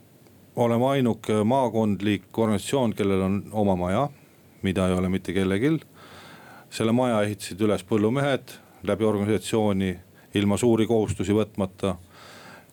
oleme 0.60 0.88
ainuke 0.96 1.44
maakondlik 1.44 2.38
organisatsioon, 2.38 2.94
kellel 2.94 3.22
on 3.22 3.40
oma 3.52 3.76
maja, 3.80 4.08
mida 4.62 4.88
ei 4.88 4.98
ole 4.98 5.10
mitte 5.10 5.34
kellelgi. 5.34 5.80
selle 6.70 6.92
maja 6.92 7.22
ehitasid 7.26 7.62
üles 7.66 7.82
põllumehed 7.84 8.52
läbi 8.84 9.06
organisatsiooni, 9.06 9.96
ilma 10.36 10.58
suuri 10.58 10.86
kohustusi 10.88 11.34
võtmata. 11.34 11.96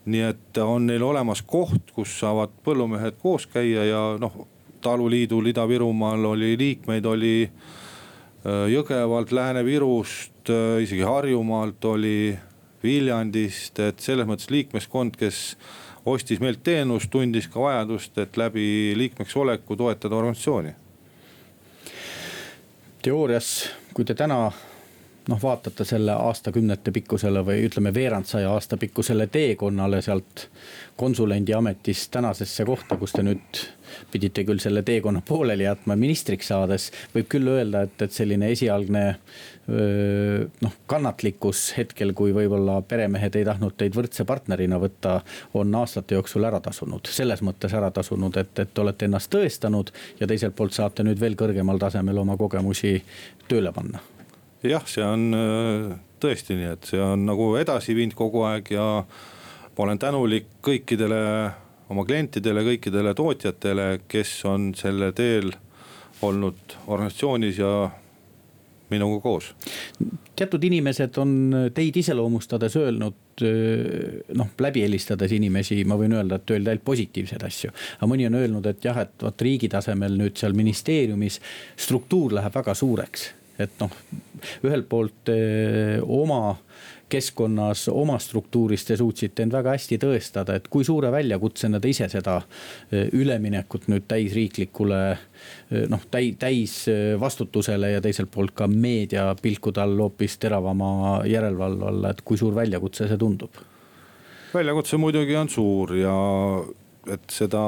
nii 0.06 0.23
et 0.23 0.59
on 0.62 0.87
neil 0.87 1.02
olemas 1.02 1.42
koht, 1.42 1.90
kus 1.95 2.18
saavad 2.21 2.50
põllumehed 2.64 3.16
koos 3.23 3.47
käia 3.47 3.85
ja 3.85 4.02
noh, 4.18 4.47
taluliidul 4.80 5.47
Ida-Virumaal 5.47 6.25
oli 6.25 6.59
liikmeid, 6.59 7.04
oli 7.04 7.50
äh, 7.50 8.66
Jõgevalt, 8.71 9.33
Lääne-Virust 9.33 10.36
Äh, 10.50 10.83
isegi 10.83 11.03
Harjumaalt 11.03 11.85
oli, 11.85 12.38
Viljandist, 12.83 13.81
et 13.83 13.99
selles 14.05 14.29
mõttes 14.29 14.50
liikmeskond, 14.53 15.17
kes 15.19 15.57
ostis 16.07 16.38
meilt 16.38 16.61
teenust, 16.62 17.11
tundis 17.11 17.49
ka 17.50 17.59
vajadust, 17.65 18.19
et 18.23 18.37
läbi 18.38 18.95
liikmeks 18.95 19.35
oleku 19.37 19.76
toetada 19.76 20.15
organisatsiooni. 20.15 20.75
teoorias, 23.03 23.71
kui 23.95 24.05
te 24.05 24.15
täna 24.15 24.53
noh, 25.28 25.42
vaatate 25.42 25.85
selle 25.85 26.14
aastakümnete 26.14 26.92
pikkusele 26.95 27.42
või 27.47 27.64
ütleme, 27.66 27.95
veerandsaja 27.95 28.50
aasta 28.52 28.76
pikkusele 28.76 29.26
teekonnale 29.26 30.02
sealt 30.02 30.47
konsulendi 30.97 31.54
ametist 31.54 32.11
tänasesse 32.14 32.64
kohta, 32.64 32.97
kus 32.97 33.12
te 33.12 33.25
nüüd 33.26 33.61
pidite 34.11 34.45
küll 34.47 34.61
selle 34.62 34.83
teekonna 34.87 35.23
pooleli 35.26 35.66
jätma 35.66 35.97
ministriks 35.99 36.49
saades. 36.52 36.90
võib 37.14 37.28
küll 37.30 37.50
öelda, 37.50 37.83
et, 37.87 38.02
et 38.02 38.12
selline 38.12 38.50
esialgne 38.54 39.04
noh, 40.62 40.75
kannatlikkus 40.87 41.68
hetkel, 41.76 42.12
kui 42.14 42.35
võib-olla 42.35 42.80
peremehed 42.87 43.37
ei 43.37 43.45
tahtnud 43.45 43.75
teid 43.76 43.99
võrdse 43.99 44.25
partnerina 44.25 44.78
võtta, 44.83 45.21
on 45.54 45.75
aastate 45.75 46.14
jooksul 46.14 46.47
ära 46.47 46.61
tasunud. 46.62 47.11
selles 47.11 47.42
mõttes 47.42 47.75
ära 47.75 47.90
tasunud, 47.90 48.37
et, 48.37 48.59
et 48.59 48.78
olete 48.78 49.11
ennast 49.11 49.33
tõestanud 49.35 49.90
ja 50.21 50.26
teiselt 50.26 50.56
poolt 50.56 50.78
saate 50.78 51.02
nüüd 51.02 51.21
veel 51.21 51.35
kõrgemal 51.35 51.83
tasemel 51.83 52.23
oma 52.23 52.37
kogemusi 52.37 53.00
tööle 53.49 53.73
panna 53.73 54.16
jah, 54.71 54.85
see 54.89 55.05
on 55.05 55.29
äh, 55.37 55.97
tõesti 56.23 56.57
nii, 56.59 56.73
et 56.77 56.91
see 56.91 57.03
on 57.03 57.27
nagu 57.29 57.53
edasi 57.61 57.97
viinud 57.97 58.17
kogu 58.19 58.47
aeg 58.49 58.73
ja 58.75 58.87
ma 59.03 59.85
olen 59.85 60.01
tänulik 60.01 60.49
kõikidele 60.65 61.21
oma 61.93 62.05
klientidele, 62.07 62.65
kõikidele 62.67 63.15
tootjatele, 63.15 63.87
kes 64.09 64.33
on 64.49 64.73
selle 64.79 65.13
teel 65.17 65.53
olnud 66.27 66.79
organisatsioonis 66.87 67.61
ja 67.61 67.73
minuga 68.91 69.21
koos. 69.21 69.53
teatud 70.37 70.65
inimesed 70.65 71.17
on 71.19 71.31
teid 71.75 71.97
iseloomustades 71.97 72.77
öelnud, 72.77 73.17
äh, 73.43 74.21
noh 74.35 74.53
läbi 74.61 74.85
helistades 74.87 75.33
inimesi, 75.33 75.83
ma 75.85 75.99
võin 76.01 76.17
öelda, 76.17 76.41
et 76.41 76.51
öelda 76.51 76.73
ainult 76.73 76.85
positiivseid 76.85 77.43
asju. 77.47 77.73
aga 77.99 78.11
mõni 78.11 78.27
on 78.27 78.39
öelnud, 78.41 78.67
et 78.67 78.85
jah, 78.85 78.99
et 79.05 79.23
vot 79.23 79.43
riigi 79.43 79.69
tasemel 79.69 80.17
nüüd 80.19 80.39
seal 80.39 80.57
ministeeriumis 80.57 81.41
struktuur 81.77 82.39
läheb 82.41 82.55
väga 82.55 82.75
suureks 82.75 83.33
et 83.59 83.81
noh, 83.81 83.93
ühelt 84.67 84.89
poolt 84.89 85.33
eh, 85.33 86.01
oma 86.03 86.57
keskkonnas, 87.09 87.89
oma 87.89 88.19
struktuuris 88.19 88.85
te 88.85 88.97
suutsite 88.99 89.45
end 89.45 89.55
väga 89.55 89.77
hästi 89.77 89.99
tõestada, 90.03 90.57
et 90.59 90.67
kui 90.71 90.85
suure 90.85 91.13
väljakutsena 91.15 91.79
te 91.81 91.93
ise 91.93 92.09
seda 92.11 92.41
eh, 92.91 93.07
üleminekut 93.15 93.87
nüüd 93.93 94.09
täisriiklikule 94.11 95.01
eh, 95.13 95.85
noh, 95.93 96.03
täi-, 96.11 96.35
täisvastutusele 96.41 97.93
ja 97.95 98.03
teiselt 98.03 98.33
poolt 98.35 98.57
ka 98.59 98.67
meediapilkude 98.71 99.85
all 99.85 100.03
hoopis 100.03 100.39
teravama 100.43 101.23
järelevalve 101.31 101.89
alla, 101.93 102.11
et 102.11 102.25
kui 102.27 102.39
suur 102.41 102.57
väljakutse 102.59 103.09
see 103.09 103.21
tundub? 103.21 103.63
väljakutse 104.57 104.97
muidugi 104.97 105.37
on 105.37 105.51
suur 105.53 105.95
ja 105.99 106.17
et 107.13 107.31
seda 107.31 107.63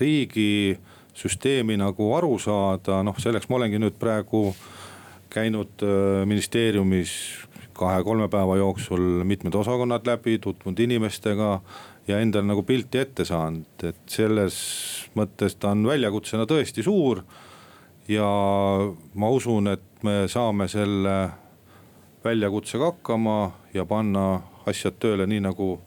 riigi 0.00 0.76
süsteemi 1.16 1.76
nagu 1.80 2.12
aru 2.16 2.36
saada, 2.40 3.00
noh 3.06 3.16
selleks 3.20 3.48
ma 3.48 3.60
olengi 3.60 3.78
nüüd 3.80 3.96
praegu 4.00 4.48
äh, 4.50 4.79
käinud 5.30 5.84
äh, 5.86 6.26
ministeeriumis 6.26 7.12
kahe-kolme 7.80 8.28
päeva 8.28 8.56
jooksul 8.56 9.24
mitmed 9.24 9.54
osakonnad 9.54 10.06
läbi, 10.06 10.38
tutvunud 10.38 10.78
inimestega 10.78 11.60
ja 12.08 12.18
endal 12.20 12.44
nagu 12.44 12.62
pilti 12.66 13.00
ette 13.00 13.24
saanud, 13.24 13.84
et 13.88 14.00
selles 14.10 14.56
mõttes 15.16 15.56
ta 15.56 15.72
on 15.74 15.86
väljakutsena 15.88 16.46
tõesti 16.50 16.84
suur. 16.84 17.22
ja 18.08 18.26
ma 19.14 19.28
usun, 19.30 19.68
et 19.68 20.02
me 20.02 20.24
saame 20.28 20.68
selle 20.68 21.30
väljakutsega 22.24 22.90
hakkama 22.90 23.52
ja 23.74 23.84
panna 23.86 24.42
asjad 24.66 24.98
tööle 24.98 25.26
nii, 25.26 25.40
nagu 25.40 25.80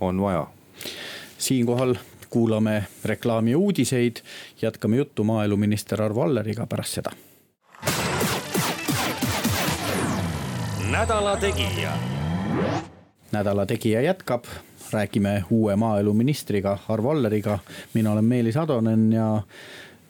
on 0.00 0.20
vaja. 0.20 0.46
siinkohal 1.38 1.96
kuulame 2.30 2.84
reklaami 3.04 3.50
ja 3.50 3.58
uudiseid, 3.58 4.22
jätkame 4.62 4.96
juttu 4.96 5.24
maaeluminister 5.24 6.02
Arvo 6.02 6.22
Alleriga 6.22 6.66
pärast 6.66 7.00
seda 7.00 7.12
nädala 10.92 11.36
Tegija. 11.36 11.92
nädala 13.32 13.66
Tegija 13.66 14.00
jätkab, 14.02 14.44
räägime 14.92 15.44
uue 15.50 15.76
maaeluministriga 15.76 16.78
Arvo 16.88 17.10
Alleriga. 17.10 17.58
mina 17.94 18.12
olen 18.12 18.24
Meelis 18.24 18.56
Atonen 18.56 19.12
ja 19.12 19.42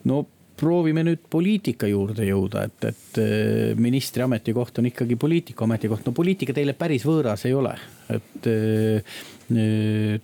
no 0.03 0.25
proovime 0.59 1.03
nüüd 1.03 1.23
poliitika 1.29 1.87
juurde 1.87 2.25
jõuda, 2.27 2.65
et, 2.67 2.83
et 2.83 3.17
eh, 3.17 3.75
ministri 3.79 4.23
ametikoht 4.23 4.77
on 4.77 4.85
ikkagi 4.85 5.15
poliitiku 5.15 5.63
ametikoht. 5.63 6.05
no 6.05 6.11
poliitika 6.11 6.53
teile 6.53 6.73
päris 6.73 7.05
võõras 7.07 7.47
ei 7.47 7.53
ole, 7.53 7.77
et 8.09 8.51
eh, 8.51 9.15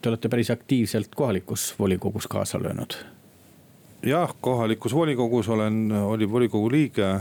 te 0.02 0.10
olete 0.12 0.30
päris 0.30 0.52
aktiivselt 0.52 1.16
kohalikus 1.16 1.74
volikogus 1.80 2.28
kaasa 2.28 2.60
löönud. 2.60 3.00
jah, 4.04 4.36
kohalikus 4.42 4.96
volikogus 4.96 5.50
olen, 5.50 5.92
oli 5.92 6.32
volikogu 6.32 6.72
liige 6.72 7.16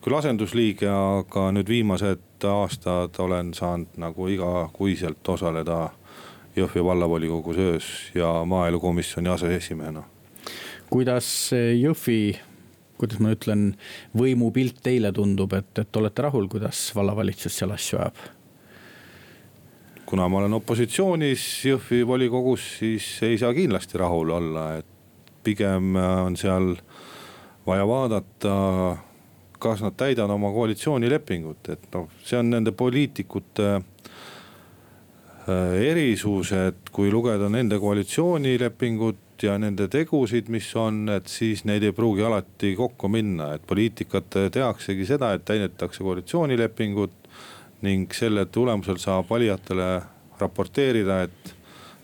küll 0.00 0.16
asendusliige, 0.16 0.88
aga 0.88 1.50
nüüd 1.52 1.68
viimased 1.68 2.29
aastad 2.48 3.18
olen 3.18 3.54
saanud 3.54 3.98
nagu 4.00 4.28
igakuiselt 4.28 5.28
osaleda 5.28 5.90
Jõhvi 6.56 6.82
vallavolikogu 6.84 7.54
töös 7.54 8.10
ja 8.14 8.32
maaelukomisjoni 8.44 9.28
aseesimehena. 9.28 10.02
kuidas 10.90 11.50
Jõhvi, 11.54 12.38
kuidas 12.98 13.20
ma 13.22 13.30
ütlen, 13.36 13.74
võimupilt 14.16 14.82
teile 14.82 15.12
tundub, 15.12 15.52
et, 15.52 15.78
et 15.78 15.96
olete 15.96 16.22
rahul, 16.22 16.48
kuidas 16.48 16.90
vallavalitsus 16.94 17.58
seal 17.58 17.70
asju 17.70 17.98
ajab? 17.98 18.22
kuna 20.10 20.26
ma 20.28 20.40
olen 20.40 20.58
opositsioonis 20.58 21.42
Jõhvi 21.64 22.02
volikogus, 22.06 22.64
siis 22.80 23.06
ei 23.22 23.38
saa 23.38 23.54
kindlasti 23.54 23.98
rahul 23.98 24.32
olla, 24.34 24.64
et 24.80 24.86
pigem 25.46 25.94
on 25.96 26.36
seal 26.36 26.74
vaja 27.66 27.86
vaadata 27.86 28.54
kas 29.60 29.82
nad 29.84 29.96
täidavad 29.98 30.34
oma 30.34 30.50
koalitsioonilepingut, 30.54 31.68
et 31.72 31.88
noh, 31.94 32.08
see 32.24 32.38
on 32.40 32.50
nende 32.54 32.72
poliitikute 32.76 33.68
äh, 33.76 33.82
erisus, 35.90 36.52
et 36.56 36.90
kui 36.94 37.12
lugeda 37.12 37.48
nende 37.52 37.78
koalitsioonilepingut 37.82 39.44
ja 39.44 39.56
nende 39.60 39.88
tegusid, 39.92 40.50
mis 40.52 40.68
on, 40.76 41.06
et 41.12 41.28
siis 41.30 41.64
neid 41.68 41.84
ei 41.86 41.94
pruugi 41.96 42.24
alati 42.26 42.74
kokku 42.76 43.08
minna, 43.12 43.54
et 43.56 43.64
poliitikat 43.66 44.36
tehaksegi 44.52 45.06
seda, 45.08 45.32
et 45.36 45.44
täidetakse 45.48 46.04
koalitsioonilepingut. 46.04 47.16
ning 47.80 48.12
selle 48.12 48.42
tulemusel 48.52 48.98
saab 49.00 49.30
valijatele 49.30 50.02
raporteerida, 50.36 51.22
et 51.22 51.54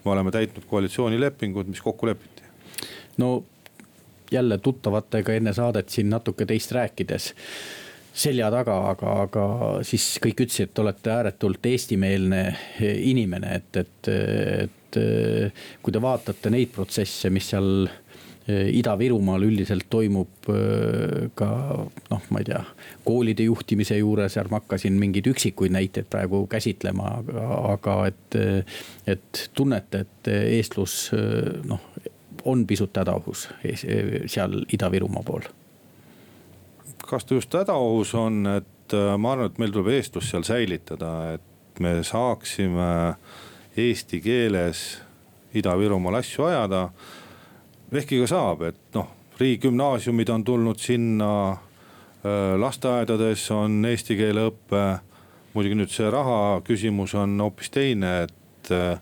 me 0.05 0.11
oleme 0.15 0.31
täitnud 0.33 0.65
koalitsioonilepingut, 0.71 1.69
mis 1.69 1.83
kokku 1.85 2.07
lepiti. 2.07 2.43
no 3.19 3.45
jälle 4.33 4.59
tuttavatega 4.59 5.35
enne 5.37 5.53
saadet 5.57 5.89
siin 5.89 6.11
natuke 6.11 6.47
teist 6.47 6.73
rääkides 6.73 7.33
selja 8.17 8.49
taga, 8.53 8.79
aga, 8.93 9.13
aga 9.27 9.45
siis 9.85 10.17
kõik 10.25 10.47
ütlesid, 10.47 10.71
et 10.71 10.81
olete 10.81 11.13
ääretult 11.13 11.69
eestimeelne 11.69 12.43
inimene, 13.11 13.61
et, 13.61 13.83
et, 13.83 14.11
et 14.65 14.99
kui 15.83 15.93
te 15.93 16.03
vaatate 16.03 16.53
neid 16.53 16.73
protsesse, 16.75 17.31
mis 17.35 17.53
seal 17.53 17.89
Ida-Virumaal 18.47 19.43
üldiselt 19.43 19.89
toimub 19.91 20.49
ka 21.35 21.49
noh, 22.13 22.27
ma 22.31 22.43
ei 22.43 22.47
tea, 22.47 22.61
koolide 23.05 23.49
juhtimise 23.49 23.99
juures, 23.99 24.37
ärme 24.39 24.61
hakka 24.61 24.79
siin 24.79 25.01
mingeid 25.03 25.27
üksikuid 25.33 25.75
näiteid 25.75 26.07
praegu 26.11 26.45
käsitlema, 26.51 27.11
aga, 27.75 27.99
et, 28.13 28.39
et 29.11 29.43
tunnete, 29.59 30.05
et 30.07 30.33
eestlus 30.37 31.09
noh 31.67 31.91
on 32.47 32.67
pisut 32.67 32.97
hädaohus 32.97 33.49
seal 34.27 34.61
Ida-Virumaa 34.73 35.23
pool? 35.27 35.49
kas 37.07 37.25
ta 37.25 37.35
just 37.35 37.55
hädaohus 37.55 38.15
on, 38.15 38.47
et 38.47 38.95
äh, 38.95 39.17
ma 39.19 39.33
arvan, 39.33 39.51
et 39.51 39.59
meil 39.63 39.75
tuleb 39.75 39.93
eestlus 39.95 40.31
seal 40.31 40.47
säilitada, 40.47 41.37
et 41.37 41.81
me 41.81 42.01
saaksime 42.03 42.89
eesti 43.77 44.21
keeles 44.25 44.87
Ida-Virumaal 45.55 46.21
asju 46.21 46.49
ajada. 46.49 46.89
ehkki 47.93 48.19
ka 48.21 48.27
saab, 48.27 48.63
et 48.67 48.81
noh, 48.95 49.09
riigigümnaasiumid 49.39 50.29
on 50.29 50.45
tulnud 50.45 50.81
sinna, 50.83 51.31
äh, 51.53 52.57
lasteaedades 52.59 53.51
on 53.51 53.85
eesti 53.85 54.17
keele 54.17 54.49
õpe. 54.51 54.87
muidugi 55.55 55.79
nüüd 55.79 55.89
see 55.89 56.11
raha 56.11 56.61
küsimus 56.61 57.15
on 57.17 57.39
hoopis 57.41 57.71
teine, 57.71 58.27
et 58.27 58.71
äh, 58.71 58.99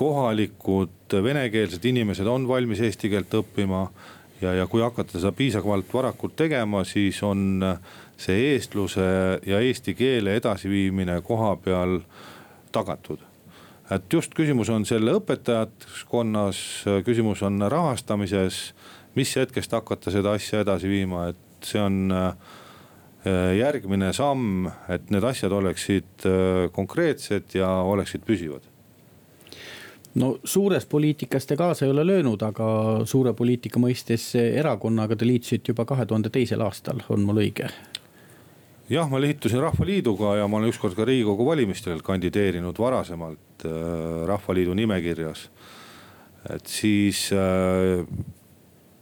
kohalikud 0.00 1.12
venekeelsed 1.22 1.84
inimesed 1.84 2.28
on 2.28 2.46
valmis 2.48 2.80
eesti 2.86 3.10
keelt 3.12 3.34
õppima. 3.36 3.88
ja, 4.40 4.54
ja 4.56 4.66
kui 4.66 4.80
hakata 4.80 5.18
seda 5.18 5.34
piisavalt 5.36 5.90
varakult 5.92 6.32
tegema, 6.36 6.80
siis 6.88 7.18
on 7.22 7.60
see 8.20 8.54
eestluse 8.54 9.08
ja 9.46 9.60
eesti 9.60 9.92
keele 9.94 10.38
edasiviimine 10.40 11.18
koha 11.26 11.50
peal 11.60 11.98
tagatud. 12.72 13.20
Et 13.90 14.12
just 14.12 14.32
küsimus 14.38 14.70
on 14.72 14.86
selle 14.88 15.12
õpetajaskonnas, 15.18 16.62
küsimus 17.04 17.42
on 17.44 17.60
rahastamises, 17.68 18.62
mis 19.18 19.34
hetkest 19.36 19.76
hakata 19.76 20.14
seda 20.14 20.32
asja 20.38 20.64
edasi 20.64 20.88
viima, 20.88 21.26
et 21.34 21.66
see 21.66 21.82
on 21.82 22.00
äh, 22.14 22.56
järgmine 23.58 24.14
samm, 24.16 24.70
et 24.88 25.10
need 25.12 25.28
asjad 25.28 25.52
oleksid 25.52 26.28
äh, 26.30 26.68
konkreetsed 26.72 27.58
ja 27.58 27.74
oleksid 27.84 28.24
püsivad 28.24 28.69
no 30.14 30.32
suures 30.44 30.86
poliitikas 30.86 31.46
te 31.46 31.56
kaasa 31.56 31.84
ei 31.86 31.92
ole 31.92 32.06
löönud, 32.06 32.42
aga 32.42 32.66
suure 33.04 33.32
poliitika 33.36 33.80
mõistes 33.82 34.32
erakonnaga 34.40 35.16
te 35.16 35.28
liitusite 35.28 35.72
juba 35.72 35.86
kahe 35.86 36.06
tuhande 36.06 36.32
teisel 36.34 36.64
aastal, 36.66 37.02
on 37.08 37.26
mul 37.26 37.42
õige? 37.44 37.70
jah, 38.90 39.06
ma 39.10 39.20
liitusin 39.22 39.62
Rahvaliiduga 39.62 40.34
ja 40.40 40.48
ma 40.50 40.58
olen 40.58 40.72
ükskord 40.72 40.96
ka 40.98 41.06
riigikogu 41.06 41.46
valimistel 41.46 42.02
kandideerinud 42.02 42.78
varasemalt 42.78 43.64
äh, 43.66 44.26
Rahvaliidu 44.26 44.74
nimekirjas. 44.74 45.48
et 46.50 46.66
siis 46.66 47.30
äh, 47.32 48.04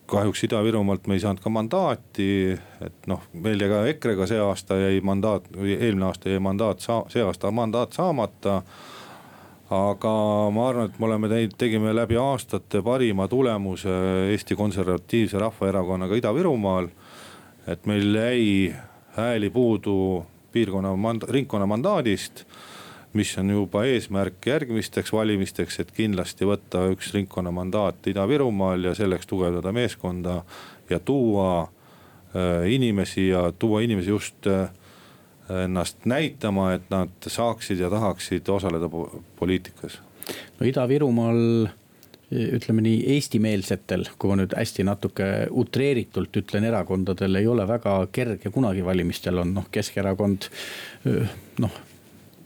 kahjuks 0.08 0.44
Ida-Virumaalt 0.44 1.06
me 1.06 1.16
ei 1.16 1.22
saanud 1.22 1.40
ka 1.44 1.50
mandaati, 1.52 2.28
et 2.84 3.08
noh, 3.10 3.22
meil 3.32 3.60
jäi 3.60 3.68
ka 3.70 3.80
EKRE-ga 3.92 4.28
see 4.28 4.40
aasta 4.42 4.78
jäi 4.80 5.00
mandaat 5.04 5.48
eelmine 5.56 6.08
aasta 6.08 6.32
jäi 6.32 6.40
mandaat, 6.42 6.84
see 7.12 7.24
aasta 7.24 7.52
mandaat 7.54 7.96
saamata 7.96 8.62
aga 9.68 10.12
ma 10.54 10.68
arvan, 10.70 10.88
et 10.88 10.98
me 10.98 11.06
oleme 11.06 11.28
teinud, 11.28 11.54
tegime 11.60 11.92
läbi 11.92 12.16
aastate 12.16 12.80
parima 12.84 13.26
tulemuse 13.28 13.92
Eesti 14.32 14.56
Konservatiivse 14.56 15.38
Rahvaerakonnaga 15.38 16.16
Ida-Virumaal. 16.16 16.88
et 17.68 17.86
meil 17.86 18.14
jäi 18.14 18.74
hääli 19.16 19.50
puudu 19.50 20.24
piirkonna 20.52 20.94
mand-, 20.96 21.28
ringkonna 21.28 21.66
mandaadist. 21.66 22.44
mis 23.12 23.38
on 23.38 23.50
juba 23.50 23.84
eesmärk 23.84 24.46
järgmisteks 24.46 25.12
valimisteks, 25.12 25.78
et 25.80 25.90
kindlasti 25.92 26.44
võtta 26.44 26.84
üks 26.92 27.12
ringkonna 27.14 27.50
mandaat 27.50 28.06
Ida-Virumaal 28.06 28.84
ja 28.84 28.94
selleks 28.94 29.26
tugevdada 29.26 29.72
meeskonda 29.72 30.42
ja 30.90 30.98
tuua 31.00 31.62
äh, 31.62 32.68
inimesi 32.72 33.28
ja 33.28 33.52
tuua 33.58 33.80
inimesi 33.80 34.10
just 34.10 34.46
äh, 34.46 34.68
ennast 35.64 36.06
näitama, 36.08 36.72
et 36.76 36.88
nad 36.92 37.26
saaksid 37.26 37.80
ja 37.80 37.90
tahaksid 37.90 38.48
osaleda 38.48 38.90
poliitikas? 39.38 40.00
no 40.60 40.66
Ida-Virumaal 40.66 41.68
ütleme 42.28 42.82
nii 42.84 42.98
eestimeelsetel, 43.14 44.04
kui 44.20 44.28
ma 44.28 44.36
nüüd 44.42 44.52
hästi 44.52 44.84
natuke 44.84 45.28
utreeritult 45.62 46.34
ütlen, 46.36 46.66
erakondadel 46.68 47.40
ei 47.40 47.46
ole 47.48 47.64
väga 47.68 47.94
kerge 48.12 48.52
kunagi 48.52 48.84
valimistel 48.84 49.40
on 49.40 49.54
noh, 49.56 49.70
Keskerakond 49.72 50.50
noh 51.64 51.78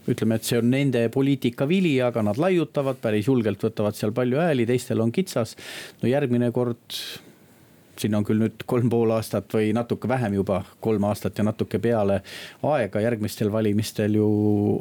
ütleme, 0.09 0.35
et 0.35 0.47
see 0.47 0.59
on 0.59 0.67
nende 0.71 1.03
poliitika 1.13 1.67
vili, 1.67 1.93
aga 2.03 2.23
nad 2.25 2.39
laiutavad 2.39 2.99
päris 3.03 3.27
julgelt, 3.29 3.61
võtavad 3.63 3.95
seal 3.95 4.11
palju 4.15 4.41
hääli, 4.41 4.65
teistel 4.67 5.03
on 5.03 5.13
kitsas. 5.15 5.55
no 6.01 6.09
järgmine 6.11 6.51
kord 6.51 6.97
siin 7.99 8.15
on 8.15 8.25
küll 8.25 8.41
nüüd 8.41 8.63
kolm 8.69 8.89
pool 8.89 9.11
aastat 9.15 9.53
või 9.53 9.71
natuke 9.75 10.09
vähem 10.09 10.37
juba, 10.39 10.63
kolm 10.81 11.03
aastat 11.09 11.37
ja 11.37 11.45
natuke 11.45 11.79
peale 11.79 12.21
aega, 12.63 13.01
järgmistel 13.03 13.51
valimistel 13.51 14.17
ju 14.17 14.29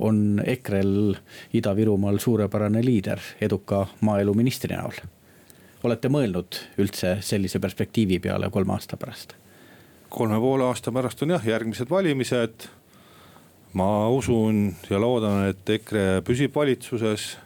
on 0.00 0.42
EKRE-l 0.44 1.16
Ida-Virumaal 1.58 2.20
suurepärane 2.22 2.84
liider 2.84 3.20
eduka 3.40 3.86
maaeluministri 4.00 4.76
näol. 4.76 5.02
olete 5.82 6.08
mõelnud 6.08 6.60
üldse 6.78 7.16
sellise 7.20 7.58
perspektiivi 7.58 8.18
peale 8.18 8.50
kolme 8.50 8.72
aasta 8.72 8.96
pärast? 8.96 9.34
kolme 10.08 10.38
poole 10.40 10.64
aasta 10.64 10.92
pärast 10.92 11.22
on 11.22 11.36
jah 11.36 11.46
järgmised 11.46 11.90
valimised. 11.90 12.68
ma 13.72 14.08
usun 14.08 14.74
ja 14.90 15.00
loodan, 15.00 15.48
et 15.48 15.70
EKRE 15.70 16.22
püsib 16.24 16.54
valitsuses 16.54 17.36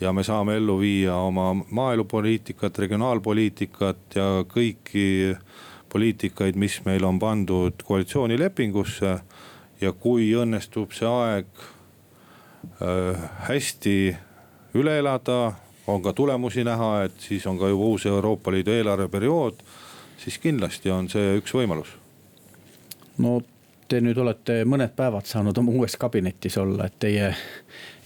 ja 0.00 0.12
me 0.12 0.22
saame 0.24 0.56
ellu 0.56 0.78
viia 0.80 1.16
oma 1.16 1.54
maaelupoliitikat, 1.54 2.78
regionaalpoliitikat 2.78 4.14
ja 4.14 4.28
kõiki 4.48 5.36
poliitikaid, 5.88 6.56
mis 6.56 6.80
meil 6.84 7.04
on 7.04 7.18
pandud 7.18 7.82
koalitsioonilepingusse. 7.84 9.18
ja 9.80 9.92
kui 9.92 10.32
õnnestub 10.34 10.90
see 10.90 11.06
aeg 11.06 11.46
äh, 12.82 13.28
hästi 13.46 14.16
üle 14.74 14.96
elada, 14.98 15.52
on 15.86 16.02
ka 16.02 16.12
tulemusi 16.12 16.64
näha, 16.64 17.04
et 17.04 17.20
siis 17.20 17.46
on 17.46 17.58
ka 17.58 17.68
juba 17.68 17.84
uus 17.84 18.06
Euroopa 18.06 18.50
Liidu 18.52 18.74
eelarveperiood, 18.74 19.62
siis 20.18 20.38
kindlasti 20.38 20.90
on 20.90 21.08
see 21.08 21.38
üks 21.38 21.54
võimalus. 21.54 21.94
no 23.18 23.40
te 23.88 24.00
nüüd 24.04 24.18
olete 24.18 24.64
mõned 24.68 24.92
päevad 24.96 25.26
saanud 25.26 25.58
oma 25.58 25.72
uues 25.72 25.96
kabinetis 25.96 26.58
olla, 26.58 26.86
et 26.86 26.98
teie 26.98 27.30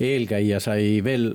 eelkäija 0.00 0.60
sai 0.60 1.00
veel 1.04 1.32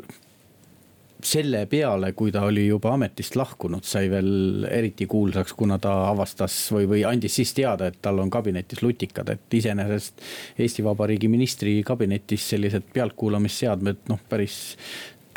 selle 1.24 1.66
peale, 1.66 2.12
kui 2.14 2.32
ta 2.32 2.44
oli 2.46 2.68
juba 2.68 2.94
ametist 2.94 3.36
lahkunud, 3.36 3.86
sai 3.88 4.10
veel 4.12 4.68
eriti 4.70 5.08
kuulsaks, 5.10 5.54
kuna 5.58 5.80
ta 5.82 5.94
avastas 6.12 6.56
või, 6.74 6.88
või 6.90 7.04
andis 7.10 7.40
siis 7.40 7.54
teada, 7.58 7.90
et 7.90 7.98
tal 8.02 8.20
on 8.22 8.30
kabinetis 8.30 8.84
lutikad, 8.86 9.30
et 9.34 9.54
iseenesest 9.60 10.22
Eesti 10.60 10.86
Vabariigi 10.86 11.30
ministri 11.32 11.80
kabinetis 11.86 12.50
sellised 12.54 12.90
pealtkuulamisseadmed 12.94 14.10
noh, 14.12 14.22
päris. 14.30 14.78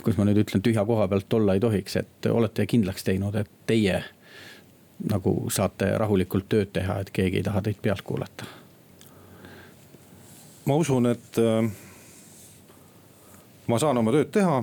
kuidas 0.02 0.18
ma 0.18 0.24
nüüd 0.28 0.42
ütlen, 0.44 0.62
tühja 0.64 0.84
koha 0.84 1.08
pealt 1.08 1.32
olla 1.32 1.54
ei 1.56 1.60
tohiks, 1.60 1.96
et 1.96 2.26
olete 2.30 2.66
kindlaks 2.66 3.04
teinud, 3.04 3.34
et 3.34 3.50
teie 3.66 4.02
nagu 5.08 5.50
saate 5.50 5.94
rahulikult 5.98 6.48
tööd 6.48 6.72
teha, 6.72 7.00
et 7.00 7.10
keegi 7.10 7.40
ei 7.40 7.46
taha 7.46 7.62
teid 7.62 7.80
pealt 7.82 8.02
kuulata? 8.04 8.44
ma 10.68 10.76
usun, 10.76 11.08
et 11.08 11.38
äh, 11.40 11.64
ma 13.66 13.78
saan 13.80 13.98
oma 13.98 14.12
tööd 14.12 14.28
teha 14.30 14.60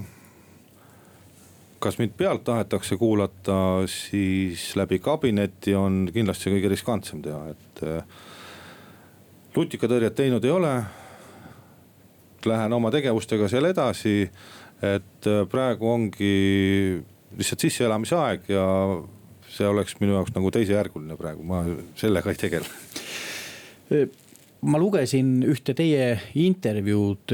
kas 1.79 1.97
mind 1.99 2.15
pealt 2.17 2.43
tahetakse 2.47 2.97
kuulata, 2.97 3.57
siis 3.89 4.69
läbi 4.75 4.99
kabineti 5.03 5.75
on 5.77 6.07
kindlasti 6.13 6.51
kõige 6.53 6.71
riskantsem 6.73 7.21
teha, 7.25 7.53
et 7.53 7.83
äh, 7.85 8.23
lutikatõrjet 9.55 10.15
teinud 10.17 10.45
ei 10.45 10.53
ole. 10.53 10.73
Lähen 12.47 12.73
oma 12.73 12.91
tegevustega 12.93 13.49
seal 13.51 13.69
edasi, 13.69 14.21
et 14.81 15.29
äh, 15.29 15.43
praegu 15.49 15.89
ongi 15.91 16.33
lihtsalt 17.37 17.65
sisseelamise 17.67 18.17
aeg 18.17 18.47
ja 18.51 18.65
see 19.51 19.67
oleks 19.67 19.97
minu 20.01 20.15
jaoks 20.17 20.33
nagu 20.35 20.51
teisejärguline 20.53 21.17
praegu, 21.19 21.43
ma 21.47 21.63
sellega 21.97 22.31
ei 22.31 22.39
tegele. 22.39 24.07
ma 24.61 24.79
lugesin 24.81 25.37
ühte 25.47 25.75
teie 25.77 26.17
intervjuud 26.35 27.33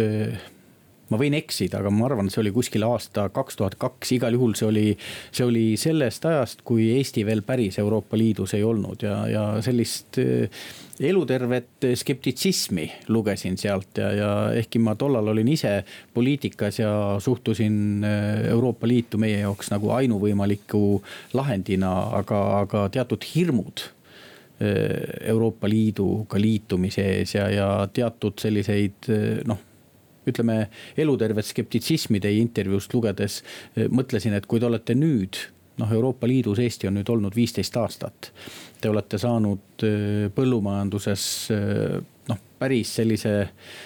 ma 1.13 1.19
võin 1.21 1.35
eksida, 1.37 1.79
aga 1.81 1.91
ma 1.93 2.07
arvan, 2.07 2.27
et 2.27 2.33
see 2.33 2.41
oli 2.41 2.53
kuskil 2.55 2.85
aasta 2.87 3.27
kaks 3.33 3.59
tuhat 3.59 3.77
kaks, 3.81 4.15
igal 4.17 4.33
juhul 4.33 4.55
see 4.57 4.67
oli, 4.67 4.85
see 5.31 5.45
oli 5.45 5.65
sellest 5.79 6.25
ajast, 6.29 6.63
kui 6.65 6.89
Eesti 6.95 7.25
veel 7.27 7.43
päris 7.45 7.77
Euroopa 7.81 8.17
Liidus 8.17 8.55
ei 8.57 8.65
olnud 8.65 9.05
ja, 9.05 9.19
ja 9.29 9.43
sellist 9.65 10.17
eh, 10.21 10.63
elutervet 11.03 11.87
skeptitsismi 11.99 12.87
lugesin 13.13 13.57
sealt 13.61 14.01
ja, 14.01 14.11
ja 14.17 14.29
ehkki 14.57 14.81
ma 14.81 14.95
tollal 14.99 15.33
olin 15.33 15.49
ise 15.53 15.75
poliitikas 16.13 16.79
ja 16.81 16.93
suhtusin 17.23 17.75
eh, 18.07 18.45
Euroopa 18.53 18.89
Liitu 18.89 19.21
meie 19.21 19.43
jaoks 19.43 19.69
nagu 19.73 19.93
ainuvõimaliku 19.93 21.01
lahendina, 21.37 21.93
aga, 22.21 22.45
aga 22.63 22.87
teatud 22.93 23.27
hirmud 23.33 23.85
eh, 24.63 25.27
Euroopa 25.33 25.69
Liiduga 25.69 26.41
liitumise 26.41 27.05
ees 27.19 27.37
ja, 27.37 27.51
ja 27.53 27.69
teatud 27.93 28.41
selliseid 28.41 29.13
noh 29.49 29.69
ütleme, 30.29 30.67
elutervet 30.97 31.47
skeptitsismi 31.47 32.21
teie 32.23 32.39
intervjuust 32.41 32.93
lugedes 32.93 33.41
eh, 33.75 33.89
mõtlesin, 33.91 34.35
et 34.37 34.47
kui 34.49 34.61
te 34.61 34.69
olete 34.69 34.95
nüüd 34.97 35.39
noh, 35.81 35.91
Euroopa 35.91 36.27
Liidus, 36.29 36.61
Eesti 36.61 36.89
on 36.89 36.99
nüüd 36.99 37.09
olnud 37.09 37.35
viisteist 37.35 37.77
aastat. 37.81 38.31
Te 38.81 38.91
olete 38.91 39.19
saanud 39.21 39.85
eh, 39.87 40.27
põllumajanduses 40.35 41.27
eh, 41.55 41.97
noh, 42.29 42.43
päris 42.63 42.95
sellise, 42.95 43.33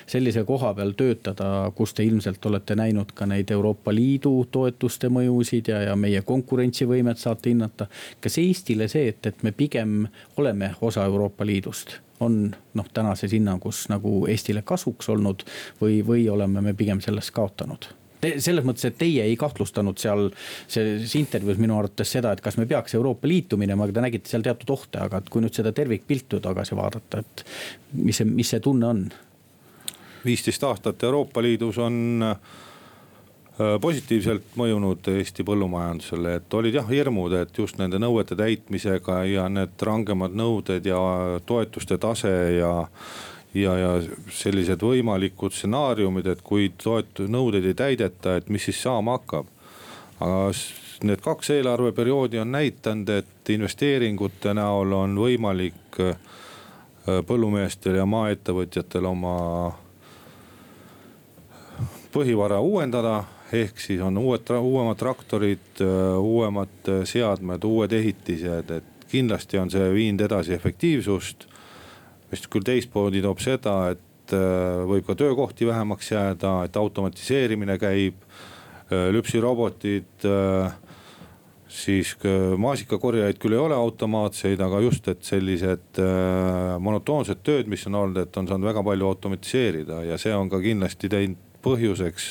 sellise 0.05 0.43
koha 0.47 0.73
peal 0.77 0.93
töötada, 0.97 1.49
kus 1.75 1.95
te 1.97 2.05
ilmselt 2.05 2.45
olete 2.45 2.77
näinud 2.77 3.13
ka 3.17 3.25
neid 3.29 3.51
Euroopa 3.53 3.93
Liidu 3.95 4.33
toetuste 4.53 5.09
mõjusid 5.13 5.71
ja, 5.73 5.81
ja 5.89 5.95
meie 5.99 6.21
konkurentsivõimet 6.21 7.21
saate 7.21 7.53
hinnata. 7.53 7.89
kas 8.21 8.37
Eestile 8.41 8.89
see, 8.91 9.09
et, 9.13 9.25
et 9.25 9.43
me 9.43 9.51
pigem 9.51 10.03
oleme 10.37 10.75
osa 10.81 11.05
Euroopa 11.09 11.45
Liidust 11.45 11.97
on 12.19 12.55
noh, 12.73 12.89
tänases 12.93 13.31
hinnangus 13.31 13.85
nagu 13.93 14.25
Eestile 14.29 14.63
kasuks 14.65 15.09
olnud 15.13 15.45
või, 15.81 16.01
või 16.05 16.29
oleme 16.29 16.61
me 16.61 16.73
pigem 16.73 17.01
sellest 17.01 17.33
kaotanud? 17.35 17.89
Te, 18.21 18.33
selles 18.41 18.65
mõttes, 18.65 18.87
et 18.89 18.97
teie 18.97 19.25
ei 19.29 19.35
kahtlustanud 19.37 19.99
seal 20.01 20.31
selles 20.65 21.15
intervjuus 21.19 21.59
minu 21.61 21.77
arvates 21.77 22.15
seda, 22.17 22.31
et 22.33 22.41
kas 22.41 22.57
me 22.57 22.65
peaks 22.69 22.97
Euroopa 22.97 23.29
Liitu 23.29 23.59
minema, 23.61 23.85
aga 23.85 23.99
te 23.99 24.05
nägite 24.07 24.31
seal 24.31 24.45
teatud 24.45 24.73
ohte, 24.73 25.01
aga 25.03 25.21
et 25.21 25.29
kui 25.29 25.43
nüüd 25.43 25.53
seda 25.53 25.73
tervikpiltu 25.75 26.41
tagasi 26.43 26.77
vaadata, 26.77 27.21
et 27.21 27.45
mis 27.93 28.17
see, 28.17 28.29
mis 28.29 28.53
see 28.55 28.63
tunne 28.63 28.89
on? 28.89 29.07
viisteist 30.27 30.63
aastat 30.67 31.03
Euroopa 31.07 31.39
Liidus 31.45 31.77
on 31.79 32.25
äh, 32.25 32.33
positiivselt 33.81 34.57
mõjunud 34.59 35.07
Eesti 35.13 35.45
põllumajandusele, 35.47 36.35
et 36.39 36.57
olid 36.57 36.77
jah 36.77 36.89
hirmud, 36.89 37.33
et 37.37 37.57
just 37.57 37.79
nende 37.81 37.99
nõuete 38.01 38.37
täitmisega 38.37 39.23
ja 39.29 39.47
need 39.49 39.77
rangemad 39.81 40.35
nõuded 40.37 40.85
ja 40.85 40.99
toetuste 41.45 41.97
tase 42.01 42.33
ja. 42.59 42.73
Ja, 43.61 43.77
ja 43.77 43.91
sellised 44.33 44.81
võimalikud 44.83 45.53
stsenaariumid, 45.55 46.27
et 46.31 46.41
kui 46.45 46.71
toet-, 46.83 47.23
nõudeid 47.27 47.65
ei 47.65 47.77
täideta, 47.77 48.37
et 48.37 48.49
mis 48.53 48.67
siis 48.69 48.81
saama 48.81 49.17
hakkab. 49.17 49.47
aga 50.19 50.51
need 51.03 51.21
kaks 51.21 51.49
eelarveperioodi 51.53 52.39
on 52.41 52.51
näidanud, 52.51 53.09
et 53.09 53.49
investeeringute 53.53 54.53
näol 54.57 54.93
on 54.97 55.17
võimalik 55.17 55.99
äh, 56.01 56.15
põllumeestel 57.27 57.99
ja 57.99 58.05
maaettevõtjatel 58.05 59.05
oma 59.05 59.35
põhivara 62.11 62.59
uuendada 62.59 63.23
ehk 63.53 63.79
siis 63.79 64.01
on 64.01 64.17
uued, 64.17 64.49
uuemad 64.59 64.97
traktorid, 64.97 65.81
äh, 65.81 66.17
uuemad 66.19 66.91
seadmed, 67.05 67.63
uued 67.63 67.93
ehitised, 67.93 68.71
et 68.71 69.07
kindlasti 69.11 69.57
on 69.57 69.71
see 69.71 69.91
viinud 69.93 70.25
edasi 70.27 70.53
efektiivsust. 70.57 71.47
Mis 72.31 72.43
küll 72.51 72.65
teistmoodi 72.67 73.21
toob 73.23 73.41
seda, 73.43 73.77
et 73.95 74.35
äh, 74.35 74.83
võib 74.89 75.07
ka 75.07 75.15
töökohti 75.19 75.69
vähemaks 75.69 76.11
jääda, 76.11 76.59
et 76.67 76.77
automatiseerimine 76.77 77.77
käib, 77.81 78.19
äh, 78.91 79.09
lüpsirobotid 79.15 80.27
siis 81.67 82.13
maasikakorjajaid 82.57 83.37
küll 83.43 83.53
ei 83.53 83.59
ole 83.59 83.75
automaatseid, 83.75 84.61
aga 84.63 84.79
just, 84.85 85.09
et 85.11 85.27
sellised 85.27 85.99
monotoonsed 86.79 87.41
tööd, 87.43 87.67
mis 87.67 87.83
on 87.89 87.97
olnud, 87.99 88.21
et 88.23 88.39
on 88.39 88.47
saanud 88.47 88.69
väga 88.69 88.83
palju 88.87 89.09
automatiseerida 89.09 89.99
ja 90.07 90.17
see 90.21 90.31
on 90.33 90.47
ka 90.49 90.61
kindlasti 90.63 91.11
teinud 91.11 91.43
põhjuseks, 91.67 92.29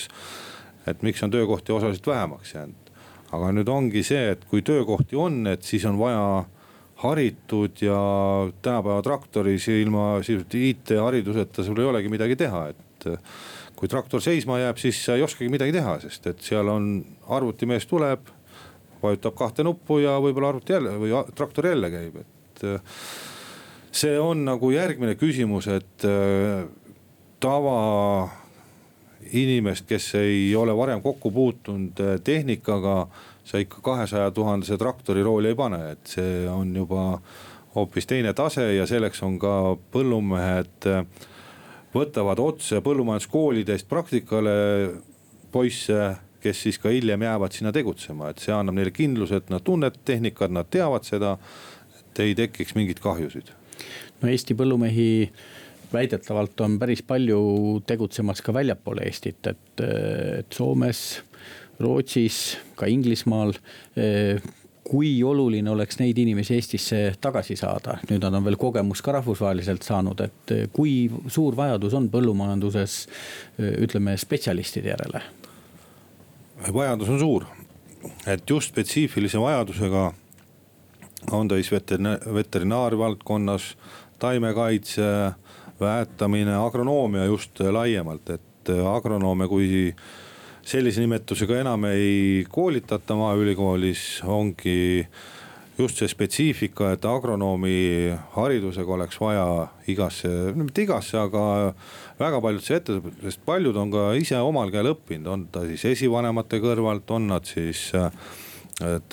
et 0.89 1.05
miks 1.05 1.23
on 1.23 1.33
töökohti 1.35 1.75
osaliselt 1.77 2.07
vähemaks 2.07 2.55
jäänud. 2.55 2.93
Aga 3.35 3.51
nüüd 3.53 3.71
ongi 3.71 4.03
see, 4.07 4.31
et 4.33 4.45
kui 4.49 4.63
töökohti 4.63 5.19
on, 5.19 5.43
et 5.51 5.67
siis 5.67 5.85
on 5.89 5.99
vaja 5.99 6.45
haritud 7.03 7.83
ja 7.85 7.99
tänapäeva 8.63 9.03
traktoris 9.05 9.69
ilma 9.69 10.17
IT-hariduseta 10.25 11.65
sul 11.65 11.81
ei 11.81 11.91
olegi 11.91 12.13
midagi 12.13 12.37
teha, 12.37 12.69
et. 12.73 13.09
kui 13.77 13.91
traktor 13.93 14.23
seisma 14.25 14.57
jääb, 14.57 14.79
siis 14.81 15.03
sa 15.05 15.19
ei 15.19 15.23
oskagi 15.23 15.51
midagi 15.53 15.75
teha, 15.77 15.99
sest 16.01 16.31
et 16.31 16.41
seal 16.41 16.69
on 16.73 16.87
arvutimees 17.37 17.85
tuleb, 17.87 18.31
vajutab 19.03 19.37
kahte 19.37 19.67
nuppu 19.67 19.99
ja 20.01 20.15
võib-olla 20.25 20.55
arvuti 20.55 20.73
jälle 20.73 20.95
või 20.97 21.13
traktor 21.37 21.69
jälle 21.69 21.93
käib, 21.93 22.17
et. 22.25 22.65
see 23.93 24.17
on 24.21 24.47
nagu 24.49 24.73
järgmine 24.73 25.15
küsimus, 25.21 25.69
et 25.69 26.09
tava 27.41 27.77
inimest, 29.33 29.87
kes 29.89 30.15
ei 30.15 30.55
ole 30.57 30.75
varem 30.77 31.03
kokku 31.03 31.31
puutunud 31.31 32.01
eh, 32.01 32.19
tehnikaga, 32.25 33.07
sa 33.47 33.61
ikka 33.63 33.83
kahesaja 33.85 34.31
tuhandese 34.35 34.79
traktori 34.81 35.23
rooli 35.23 35.53
ei 35.53 35.59
pane, 35.59 35.83
et 35.95 36.17
see 36.17 36.47
on 36.51 36.75
juba 36.75 37.07
hoopis 37.77 38.09
teine 38.09 38.33
tase 38.35 38.65
ja 38.75 38.87
selleks 38.89 39.23
on 39.27 39.39
ka 39.41 39.55
põllumehed 39.95 40.89
eh, 40.91 41.03
võtavad 41.95 42.41
otse 42.43 42.81
põllumajanduskoolidest 42.85 43.89
praktikale 43.89 44.57
poisse, 45.53 46.01
kes 46.43 46.63
siis 46.67 46.81
ka 46.81 46.93
hiljem 46.93 47.23
jäävad 47.27 47.55
sinna 47.55 47.73
tegutsema, 47.75 48.31
et 48.31 48.43
see 48.43 48.55
annab 48.55 48.77
neile 48.79 48.93
kindluse, 48.95 49.41
et 49.41 49.53
nad 49.53 49.65
tunnevad 49.65 50.01
tehnikat, 50.07 50.53
nad 50.53 50.69
teavad 50.71 51.07
seda, 51.07 51.37
et 52.01 52.25
ei 52.25 52.35
tekiks 52.39 52.75
mingeid 52.77 53.01
kahjusid. 53.05 53.53
no 54.23 54.29
Eesti 54.33 54.57
põllumehi 54.59 55.09
väidetavalt 55.93 56.61
on 56.61 56.79
päris 56.81 57.03
palju 57.07 57.41
tegutsemas 57.87 58.43
ka 58.43 58.55
väljapoole 58.57 59.07
Eestit, 59.07 59.47
et, 59.47 59.85
et 59.85 60.53
Soomes, 60.53 61.03
Rootsis, 61.81 62.57
ka 62.77 62.89
Inglismaal 62.89 63.53
kui 64.87 65.11
oluline 65.25 65.71
oleks 65.71 65.99
neid 65.99 66.19
inimesi 66.19 66.55
Eestisse 66.55 67.01
tagasi 67.21 67.57
saada, 67.59 67.99
nüüd 68.11 68.23
nad 68.23 68.37
on 68.39 68.45
veel 68.47 68.59
kogemust 68.61 69.03
ka 69.05 69.17
rahvusvaheliselt 69.17 69.87
saanud, 69.87 70.21
et 70.23 70.55
kui 70.75 71.09
suur 71.33 71.57
vajadus 71.59 71.97
on 71.99 72.07
põllumajanduses, 72.13 72.99
ütleme 73.83 74.17
spetsialistide 74.21 74.95
järele? 74.95 75.23
vajadus 76.73 77.11
on 77.13 77.19
suur, 77.21 77.45
et 78.27 78.47
just 78.51 78.73
spetsiifilise 78.73 79.41
vajadusega 79.41 80.07
on 81.37 81.49
ta 81.49 81.59
siis 81.59 81.73
veterinaarvaldkonnas, 82.35 83.75
taimekaitse 84.23 85.09
väetamine, 85.81 86.55
agronoomia 86.57 87.27
just 87.27 87.61
laiemalt, 87.61 88.31
et 88.31 88.73
agronoome 88.95 89.49
kui 89.51 89.91
sellise 90.67 91.03
nimetusega 91.05 91.61
enam 91.63 91.87
ei 91.93 92.45
koolitata 92.51 93.15
Maaülikoolis, 93.19 94.23
ongi 94.27 95.07
just 95.79 96.01
see 96.01 96.09
spetsiifika, 96.09 96.95
et 96.97 97.05
agronoomi 97.07 98.09
haridusega 98.35 98.95
oleks 98.97 99.21
vaja 99.21 99.47
igasse, 99.93 100.31
mitte 100.57 100.87
igasse, 100.87 101.19
aga 101.21 101.43
väga 102.19 102.41
paljudesse 102.43 102.81
ettevõtetesse, 102.81 103.29
sest 103.29 103.45
paljud 103.47 103.77
on 103.79 103.93
ka 103.93 104.09
ise 104.19 104.41
omal 104.41 104.73
käel 104.75 104.91
õppinud, 104.95 105.29
on 105.31 105.45
ta 105.53 105.67
siis 105.69 105.85
esivanemate 105.93 106.61
kõrvalt, 106.65 107.13
on 107.15 107.29
nad 107.35 107.47
siis 107.47 107.91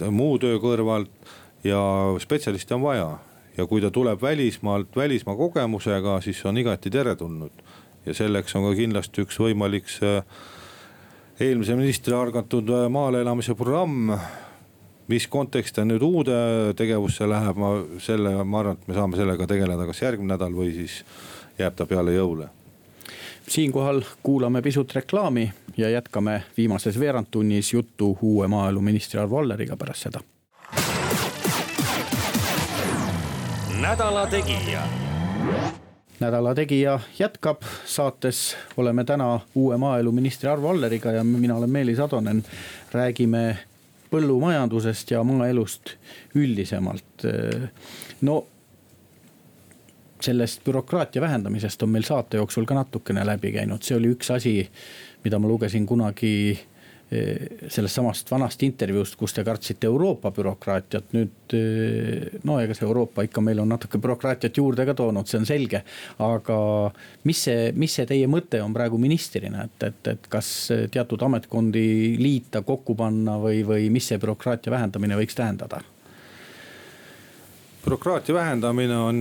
muu 0.10 0.40
töö 0.42 0.58
kõrvalt 0.64 1.36
ja 1.68 1.84
spetsialiste 2.24 2.76
on 2.80 2.88
vaja 2.88 3.12
ja 3.58 3.68
kui 3.70 3.84
ta 3.84 3.92
tuleb 3.94 4.22
välismaalt 4.22 4.96
välismaa 4.96 5.38
kogemusega, 5.38 6.18
siis 6.26 6.42
on 6.50 6.58
igati 6.58 6.90
teretulnud. 6.90 7.52
ja 8.06 8.14
selleks 8.14 8.56
on 8.56 8.66
ka 8.68 8.74
kindlasti 8.76 9.24
üks 9.24 9.38
võimalik 9.40 9.88
see 9.88 10.18
eelmise 11.40 11.76
ministri 11.76 12.16
algatatud 12.16 12.70
äh, 12.70 12.90
maale 12.90 13.22
elamise 13.22 13.56
programm. 13.56 14.12
mis 15.08 15.28
kontekst 15.28 15.76
ta 15.76 15.84
nüüd 15.84 16.02
uude 16.02 16.36
tegevusse 16.80 17.28
läheb, 17.28 17.58
ma 17.60 17.74
selle, 18.00 18.38
ma 18.44 18.60
arvan, 18.62 18.78
et 18.80 18.88
me 18.88 18.96
saame 18.96 19.18
sellega 19.20 19.48
tegeleda 19.48 19.86
kas 19.86 20.00
järgmine 20.02 20.32
nädal 20.32 20.56
või 20.56 20.72
siis 20.74 21.02
jääb 21.60 21.76
ta 21.76 21.86
peale 21.86 22.16
jõule 22.16 22.48
siinkohal 23.48 24.02
kuulame 24.24 24.62
pisut 24.62 24.96
reklaami 24.96 25.52
ja 25.78 25.90
jätkame 25.90 26.44
viimases 26.58 27.00
veerandtunnis 27.00 27.74
juttu 27.74 28.18
uue 28.22 28.48
maaeluministri 28.48 29.20
Arvo 29.20 29.44
Alleriga 29.44 29.76
pärast 29.78 30.08
seda 30.08 30.24
nädala 33.84 34.28
Tegija. 34.28 35.03
Nädala 36.20 36.56
Tegija 36.56 37.00
jätkab, 37.20 37.62
saates 37.86 38.56
oleme 38.78 39.04
täna 39.04 39.40
uue 39.56 39.78
maaeluministri 39.78 40.50
Arvo 40.50 40.70
Alleriga 40.70 41.12
ja 41.12 41.24
mina 41.24 41.56
olen 41.56 41.70
Meelis 41.70 42.00
Atonen. 42.00 42.44
räägime 42.92 43.58
põllumajandusest 44.12 45.12
ja 45.12 45.24
maaelust 45.24 45.96
üldisemalt. 46.36 47.24
no 48.22 48.46
sellest 50.22 50.64
bürokraatia 50.64 51.22
vähendamisest 51.22 51.84
on 51.84 51.90
meil 51.90 52.04
saate 52.04 52.38
jooksul 52.38 52.66
ka 52.66 52.78
natukene 52.78 53.26
läbi 53.26 53.52
käinud, 53.52 53.82
see 53.84 53.98
oli 53.98 54.14
üks 54.14 54.32
asi, 54.32 54.70
mida 55.24 55.40
ma 55.40 55.48
lugesin 55.48 55.86
kunagi 55.86 56.60
sellest 57.70 58.00
samast 58.00 58.32
vanast 58.32 58.64
intervjuust, 58.66 59.16
kus 59.20 59.36
te 59.36 59.44
kartsite 59.46 59.88
Euroopa 59.90 60.32
bürokraatiat, 60.34 61.14
nüüd 61.16 61.56
no 62.48 62.58
ega 62.62 62.76
see 62.78 62.88
Euroopa 62.88 63.26
ikka 63.28 63.44
meil 63.46 63.62
on 63.64 63.72
natuke 63.74 64.02
bürokraatiat 64.02 64.58
juurde 64.58 64.86
ka 64.88 64.96
toonud, 64.98 65.30
see 65.30 65.40
on 65.42 65.48
selge. 65.50 65.84
aga 66.24 66.58
mis 67.30 67.44
see, 67.48 67.72
mis 67.78 67.96
see 68.00 68.08
teie 68.10 68.28
mõte 68.32 68.62
on 68.64 68.76
praegu 68.76 69.00
ministrina, 69.02 69.68
et, 69.68 69.88
et, 69.90 70.12
et 70.16 70.30
kas 70.32 70.52
teatud 70.94 71.22
ametkondi 71.30 71.88
liita, 72.22 72.64
kokku 72.66 72.96
panna 73.00 73.38
või, 73.42 73.64
või 73.68 73.90
mis 73.94 74.08
see 74.12 74.22
bürokraatia 74.22 74.74
vähendamine 74.74 75.20
võiks 75.20 75.38
tähendada? 75.38 75.84
bürokraatia 77.84 78.36
vähendamine 78.36 78.96
on 78.96 79.20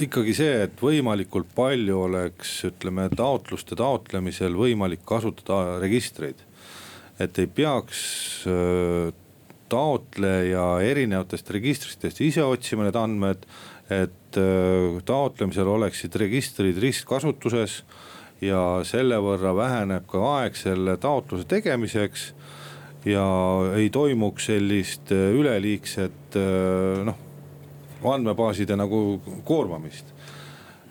ikkagi 0.00 0.34
see, 0.36 0.52
et 0.66 0.82
võimalikult 0.82 1.48
palju 1.56 2.04
oleks, 2.06 2.52
ütleme 2.68 3.08
taotluste 3.16 3.76
taotlemisel 3.78 4.54
võimalik 4.56 5.02
kasutada 5.08 5.78
registreid 5.82 6.44
et 7.20 7.38
ei 7.38 7.48
peaks 7.52 8.00
äh, 8.48 9.10
taotleja 9.70 10.64
erinevatest 10.84 11.50
registritest 11.54 12.22
ise 12.24 12.44
otsima 12.44 12.86
need 12.86 12.98
andmed. 12.98 13.46
et 13.90 14.38
äh, 14.38 15.00
taotlemisel 15.04 15.66
oleksid 15.66 16.14
registrid 16.14 16.78
ristkasutuses 16.78 17.82
ja 18.40 18.80
selle 18.86 19.18
võrra 19.20 19.50
väheneb 19.56 20.06
ka 20.08 20.20
aeg 20.36 20.56
selle 20.56 20.96
taotluse 20.96 21.48
tegemiseks. 21.50 22.30
ja 23.04 23.26
ei 23.76 23.90
toimuks 23.90 24.46
sellist 24.52 25.12
äh, 25.12 25.34
üleliigset 25.36 26.38
noh, 27.04 27.18
andmebaaside 28.06 28.76
nagu 28.78 29.20
koormamist 29.44 30.14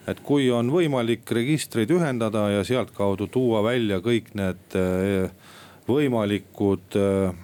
et 0.09 0.19
kui 0.25 0.49
on 0.51 0.69
võimalik 0.73 1.29
registreid 1.31 1.91
ühendada 1.93 2.49
ja 2.51 2.65
sealtkaudu 2.65 3.29
tuua 3.31 3.61
välja 3.63 3.99
kõik 4.01 4.33
need 4.37 4.77
võimalikud 5.89 6.97
äh, 6.99 7.35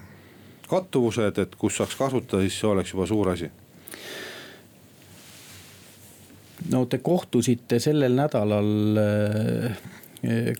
kattuvused, 0.70 1.38
et 1.42 1.60
kus 1.60 1.78
saaks 1.80 1.98
kasutada, 2.00 2.44
siis 2.46 2.60
see 2.62 2.72
oleks 2.72 2.94
juba 2.96 3.08
suur 3.10 3.34
asi 3.34 3.52
no 6.72 6.86
te 6.90 7.00
kohtusite 7.04 7.80
sellel 7.84 8.16
nädalal 8.18 9.02
äh, 9.02 9.84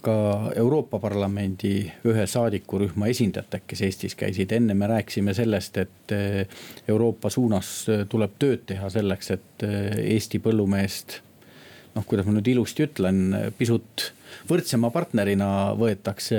ka 0.06 0.18
Euroopa 0.56 1.00
Parlamendi 1.02 1.88
ühe 2.06 2.26
saadikurühma 2.30 3.08
esindajatega, 3.10 3.66
kes 3.72 3.82
Eestis 3.88 4.18
käisid, 4.20 4.52
enne 4.54 4.76
me 4.78 4.90
rääkisime 4.92 5.34
sellest, 5.34 5.80
et 5.82 6.14
äh, 6.14 6.60
Euroopa 6.88 7.32
suunas 7.34 7.72
tuleb 8.10 8.36
tööd 8.40 8.68
teha 8.70 8.92
selleks, 8.94 9.32
et 9.38 9.66
Eesti 10.04 10.42
põllumeest. 10.44 11.22
noh, 11.96 12.04
kuidas 12.06 12.28
ma 12.28 12.36
nüüd 12.36 12.52
ilusti 12.52 12.86
ütlen, 12.86 13.24
pisut 13.58 14.12
võrdsema 14.50 14.92
partnerina 14.94 15.50
võetakse. 15.78 16.38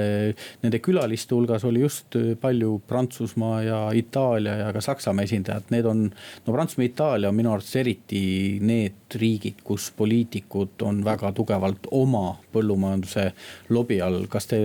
Nende 0.62 0.80
külaliste 0.84 1.34
hulgas 1.36 1.64
oli 1.68 1.82
just 1.84 2.16
palju 2.40 2.80
Prantsusmaa 2.88 3.62
ja 3.64 3.80
Itaalia 3.96 4.56
ja 4.60 4.72
ka 4.74 4.82
Saksamaa 4.84 5.26
esindajad, 5.26 5.70
need 5.74 5.88
on. 5.88 6.04
no 6.46 6.54
Prantsusmaa, 6.54 6.86
Itaalia 6.90 7.30
on 7.32 7.38
minu 7.38 7.52
arvates 7.52 7.76
eriti 7.80 8.22
need 8.60 9.16
riigid, 9.20 9.62
kus 9.64 9.90
poliitikud 9.96 10.82
on 10.86 11.02
väga 11.04 11.32
tugevalt 11.36 11.88
oma 11.90 12.36
põllumajanduse 12.52 13.30
lobi 13.70 14.00
all. 14.02 14.26
kas 14.28 14.46
te 14.50 14.60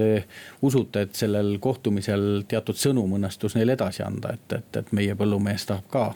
usute, 0.62 1.08
et 1.08 1.16
sellel 1.16 1.58
kohtumisel 1.60 2.44
teatud 2.48 2.78
sõnum 2.78 3.18
õnnestus 3.18 3.56
neile 3.58 3.78
edasi 3.78 4.04
anda, 4.06 4.36
et, 4.36 4.60
et, 4.60 4.82
et 4.84 4.94
meie 4.96 5.16
põllumees 5.18 5.68
tahab 5.70 5.90
ka 5.92 6.08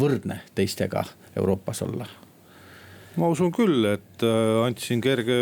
võrdne 0.00 0.40
teistega 0.54 1.04
Euroopas 1.36 1.82
olla? 1.86 2.08
Ma 3.18 3.30
usun 3.30 3.50
küll, 3.54 3.84
et 3.90 4.22
äh, 4.22 4.60
andsin 4.62 5.00
kerge, 5.02 5.34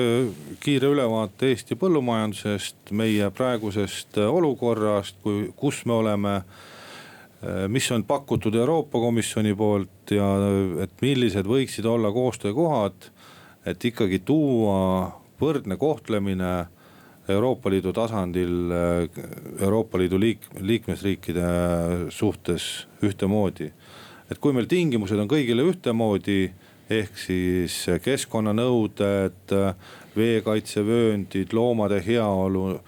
kiire 0.63 0.89
ülevaate 0.95 1.51
Eesti 1.53 1.77
põllumajandusest, 1.79 2.93
meie 2.97 3.29
praegusest 3.35 4.21
äh, 4.23 4.31
olukorrast, 4.33 5.19
kui, 5.25 5.51
kus 5.59 5.83
me 5.89 5.99
oleme. 5.99 6.35
Äh, 7.45 7.67
mis 7.71 7.91
on 7.93 8.07
pakutud 8.09 8.57
Euroopa 8.57 9.01
Komisjoni 9.03 9.53
poolt 9.59 10.15
ja 10.17 10.31
et 10.85 10.97
millised 11.05 11.49
võiksid 11.49 11.87
olla 11.87 12.11
koostöökohad, 12.15 13.11
et 13.69 13.85
ikkagi 13.85 14.23
tuua 14.25 15.13
võrdne 15.39 15.77
kohtlemine 15.79 16.53
Euroopa 17.29 17.69
Liidu 17.69 17.93
tasandil 17.93 18.73
Euroopa 19.61 20.01
Liidu 20.01 20.17
liik-, 20.17 20.49
liikmesriikide 20.65 21.45
suhtes 22.09 22.89
ühtemoodi. 23.05 23.69
et 24.29 24.39
kui 24.41 24.53
meil 24.53 24.67
tingimused 24.69 25.21
on 25.21 25.29
kõigile 25.29 25.63
ühtemoodi 25.69 26.49
ehk 26.91 27.19
siis 27.21 27.75
keskkonnanõuded, 28.05 29.55
veekaitsevööndid, 30.17 31.53
loomade 31.53 32.01
heaolu, 32.05 32.81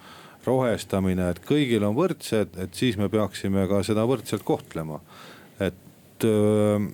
rohestamine, 0.45 1.29
et 1.31 1.41
kõigil 1.45 1.85
on 1.85 1.95
võrdsed, 1.95 2.57
et 2.63 2.73
siis 2.73 2.97
me 2.97 3.11
peaksime 3.13 3.67
ka 3.69 3.83
seda 3.85 4.07
võrdselt 4.09 4.43
kohtlema. 4.43 4.99
et 5.59 6.25
äh, 6.25 6.87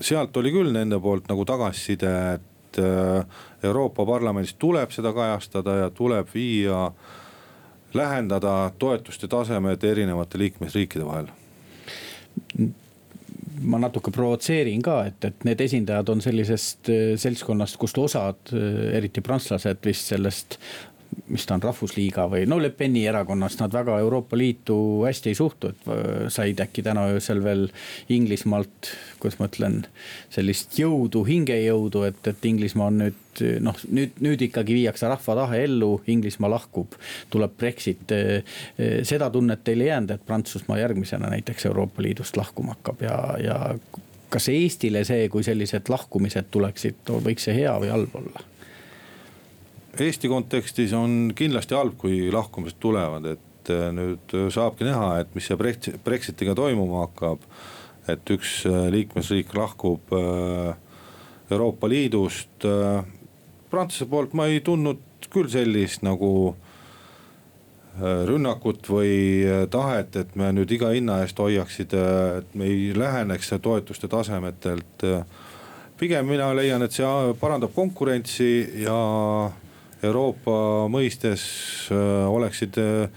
sealt 0.00 0.36
oli 0.36 0.50
küll 0.52 0.72
nende 0.74 0.98
poolt 1.00 1.28
nagu 1.30 1.44
tagasiside, 1.46 2.10
et 2.34 2.78
äh, 2.82 3.24
Euroopa 3.62 4.06
Parlamendis 4.06 4.54
tuleb 4.58 4.90
seda 4.90 5.12
kajastada 5.12 5.76
ja 5.84 5.90
tuleb 5.90 6.26
viia, 6.34 6.90
lähendada 7.94 8.72
toetuste 8.78 9.28
tasemed 9.28 9.82
erinevate 9.84 10.38
liikmesriikide 10.38 11.06
vahel 11.06 11.30
ma 13.60 13.80
natuke 13.80 14.12
provotseerin 14.14 14.82
ka, 14.84 15.00
et, 15.10 15.24
et 15.28 15.44
need 15.48 15.60
esindajad 15.64 16.12
on 16.12 16.22
sellisest 16.24 16.90
äh, 16.92 17.02
seltskonnast, 17.20 17.78
kust 17.80 17.98
osad, 18.00 18.54
äh, 18.54 18.90
eriti 18.98 19.22
prantslased 19.24 19.84
vist 19.86 20.12
sellest 20.12 20.58
mis 21.28 21.46
ta 21.46 21.56
on, 21.56 21.64
Rahvusliiga 21.64 22.26
või 22.30 22.46
no 22.48 22.60
Le 22.62 22.70
Peni 22.74 23.04
erakonnast, 23.10 23.60
nad 23.62 23.74
väga 23.74 23.98
Euroopa 24.02 24.38
Liitu 24.38 24.76
hästi 25.04 25.32
ei 25.32 25.38
suhtu, 25.38 25.72
et 25.72 25.88
äh, 25.90 26.26
said 26.32 26.60
äkki 26.62 26.84
täna 26.86 27.06
öösel 27.14 27.42
veel 27.44 27.68
Inglismaalt, 28.08 28.92
kuidas 29.22 29.40
ma 29.40 29.50
ütlen, 29.50 29.82
sellist 30.32 30.78
jõudu, 30.80 31.24
hingejõudu, 31.28 32.04
et, 32.08 32.22
et 32.32 32.50
Inglismaa 32.50 32.90
on 32.90 33.02
nüüd 33.04 33.44
noh, 33.62 33.76
nüüd, 33.94 34.18
nüüd 34.20 34.42
ikkagi 34.44 34.74
viiakse 34.76 35.08
rahva 35.10 35.36
tahe 35.42 35.62
ellu, 35.64 35.94
Inglismaa 36.10 36.50
lahkub, 36.52 36.96
tuleb 37.32 37.56
Brexit. 37.60 38.04
Äh, 38.14 38.42
äh, 38.76 39.00
seda 39.08 39.30
tunnet 39.32 39.64
teil 39.64 39.84
ei 39.84 39.92
jäänud, 39.92 40.14
et 40.14 40.26
Prantsusmaa 40.26 40.80
järgmisena 40.82 41.30
näiteks 41.32 41.66
Euroopa 41.70 42.02
Liidust 42.02 42.36
lahkuma 42.40 42.76
hakkab 42.76 43.02
ja, 43.06 43.16
ja 43.42 43.58
kas 44.30 44.48
Eestile 44.52 45.02
see, 45.04 45.26
kui 45.32 45.44
sellised 45.46 45.90
lahkumised 45.90 46.50
tuleksid, 46.54 47.02
võiks 47.24 47.48
see 47.48 47.56
hea 47.62 47.74
või 47.82 47.92
halb 47.92 48.14
olla? 48.22 48.46
Eesti 50.00 50.30
kontekstis 50.32 50.92
on 50.96 51.32
kindlasti 51.36 51.76
halb, 51.76 51.98
kui 52.00 52.30
lahkumised 52.32 52.78
tulevad, 52.80 53.26
et 53.34 53.72
äh, 53.72 53.90
nüüd 53.92 54.32
saabki 54.54 54.86
näha, 54.88 55.18
et 55.20 55.34
mis 55.36 55.44
see 55.50 55.58
Brexitiga 55.60 56.56
toimuma 56.56 57.04
hakkab. 57.06 57.44
et 58.08 58.30
üks 58.32 58.64
äh, 58.66 58.88
liikmesriik 58.90 59.52
lahkub 59.54 60.12
äh, 60.16 60.72
Euroopa 61.50 61.88
Liidust. 61.88 62.64
Prantsuse 63.70 64.06
poolt 64.10 64.32
ma 64.34 64.46
ei 64.48 64.60
tundnud 64.64 65.28
küll 65.30 65.50
sellist 65.50 66.02
nagu 66.06 66.56
rünnakut 68.00 68.86
või 68.88 69.42
tahet, 69.70 70.14
et 70.16 70.36
me 70.38 70.52
nüüd 70.54 70.70
iga 70.72 70.92
hinna 70.94 71.18
eest 71.24 71.38
hoiaksid, 71.42 71.92
et 72.38 72.54
me 72.54 72.68
ei 72.70 72.92
läheneks 72.96 73.50
toetuste 73.62 74.08
tasemetelt. 74.08 75.04
pigem 75.98 76.26
mina 76.26 76.54
leian, 76.54 76.82
et 76.82 76.94
see 76.94 77.34
parandab 77.42 77.74
konkurentsi 77.74 78.86
ja 78.86 79.00
Euroopa 80.02 80.88
mõistes 80.88 81.42
äh, 81.92 82.24
oleksid 82.24 82.78
äh, 82.80 83.10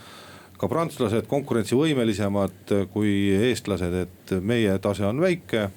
ka 0.59 0.67
prantslased 0.67 1.29
konkurentsivõimelisemad 1.31 2.73
äh, 2.75 2.83
kui 2.91 3.13
eestlased, 3.51 3.95
et 4.03 4.33
meie 4.43 4.75
tase 4.83 5.05
on 5.07 5.21
väike. 5.23 5.69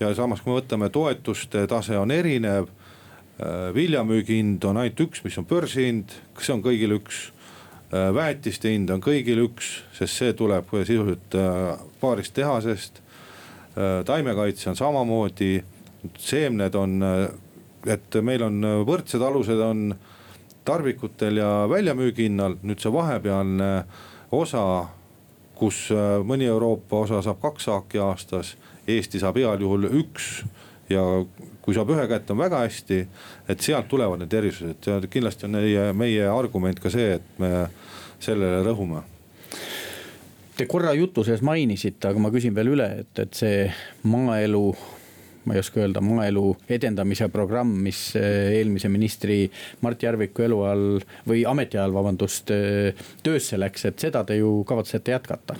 ja 0.00 0.14
samas, 0.14 0.40
kui 0.40 0.52
me 0.52 0.60
võtame 0.60 0.90
toetuste 0.92 1.66
tase 1.66 1.98
on 1.98 2.10
erinev. 2.10 2.68
viljamüügi 3.74 4.38
hind 4.38 4.64
on 4.64 4.78
ainult 4.80 5.00
üks, 5.00 5.20
mis 5.24 5.34
on 5.36 5.44
börsihind, 5.44 6.12
see 6.40 6.52
on 6.54 6.62
kõigil 6.64 6.94
üks. 6.96 7.32
väetiste 7.92 8.70
hind 8.72 8.90
on 8.90 9.00
kõigil 9.00 9.42
üks, 9.42 9.82
sest 9.92 10.16
see 10.16 10.32
tuleb 10.32 10.72
sisuliselt 10.72 11.36
paarist 12.00 12.32
tehasest. 12.34 13.02
taimekaitse 14.08 14.70
on 14.70 14.76
samamoodi, 14.76 15.62
seemned 16.16 16.74
on, 16.74 17.02
et 17.86 18.20
meil 18.22 18.42
on 18.42 18.64
võrdsed 18.88 19.20
alused 19.20 19.60
on 19.60 19.92
tarbikutel 20.66 21.40
ja 21.40 21.50
väljamüügihinnal, 21.70 22.58
nüüd 22.66 22.82
see 22.82 22.92
vahepealne 22.92 23.70
osa, 24.34 24.62
kus 25.56 25.86
äh, 25.94 26.18
mõni 26.26 26.48
Euroopa 26.50 27.04
osa 27.06 27.22
saab 27.24 27.40
kaks 27.44 27.70
saaki 27.70 28.02
aastas, 28.02 28.56
Eesti 28.86 29.18
saab 29.18 29.38
heal 29.40 29.62
juhul 29.62 29.88
üks 29.88 30.44
ja 30.90 31.02
kui 31.62 31.74
saab 31.74 31.90
ühe 31.90 32.04
kätte, 32.10 32.34
on 32.34 32.38
väga 32.38 32.60
hästi, 32.62 33.00
et 33.50 33.62
sealt 33.64 33.88
tulevad 33.90 34.22
need 34.22 34.34
erisused. 34.38 34.86
Ja 34.86 35.00
kindlasti 35.10 35.48
on 35.48 35.56
meie, 35.58 35.88
meie 35.98 36.28
argument 36.30 36.78
ka 36.82 36.92
see, 36.92 37.16
et 37.18 37.40
me 37.42 37.66
sellele 38.22 38.62
rõhume. 38.66 39.02
Te 40.56 40.64
korra 40.70 40.94
jutu 40.96 41.24
sees 41.26 41.42
mainisite, 41.44 42.12
aga 42.12 42.22
ma 42.22 42.30
küsin 42.32 42.54
veel 42.56 42.70
üle, 42.76 42.86
et, 43.02 43.10
et 43.18 43.34
see 43.36 43.66
maaelu 44.08 44.70
ma 45.46 45.54
ei 45.54 45.62
oska 45.62 45.80
öelda, 45.80 46.02
maaelu 46.02 46.50
edendamise 46.68 47.28
programm, 47.32 47.70
mis 47.86 48.00
eh, 48.18 48.58
eelmise 48.58 48.90
ministri 48.90 49.44
Mart 49.86 50.02
Järviku 50.02 50.42
eluajal 50.46 51.00
või 51.28 51.44
ametiajal, 51.46 51.94
vabandust, 51.94 52.50
eh, 52.54 53.06
töösse 53.22 53.58
läks, 53.60 53.86
et 53.86 54.02
seda 54.02 54.24
te 54.26 54.40
ju 54.40 54.58
kavatsete 54.66 55.14
jätkata? 55.14 55.58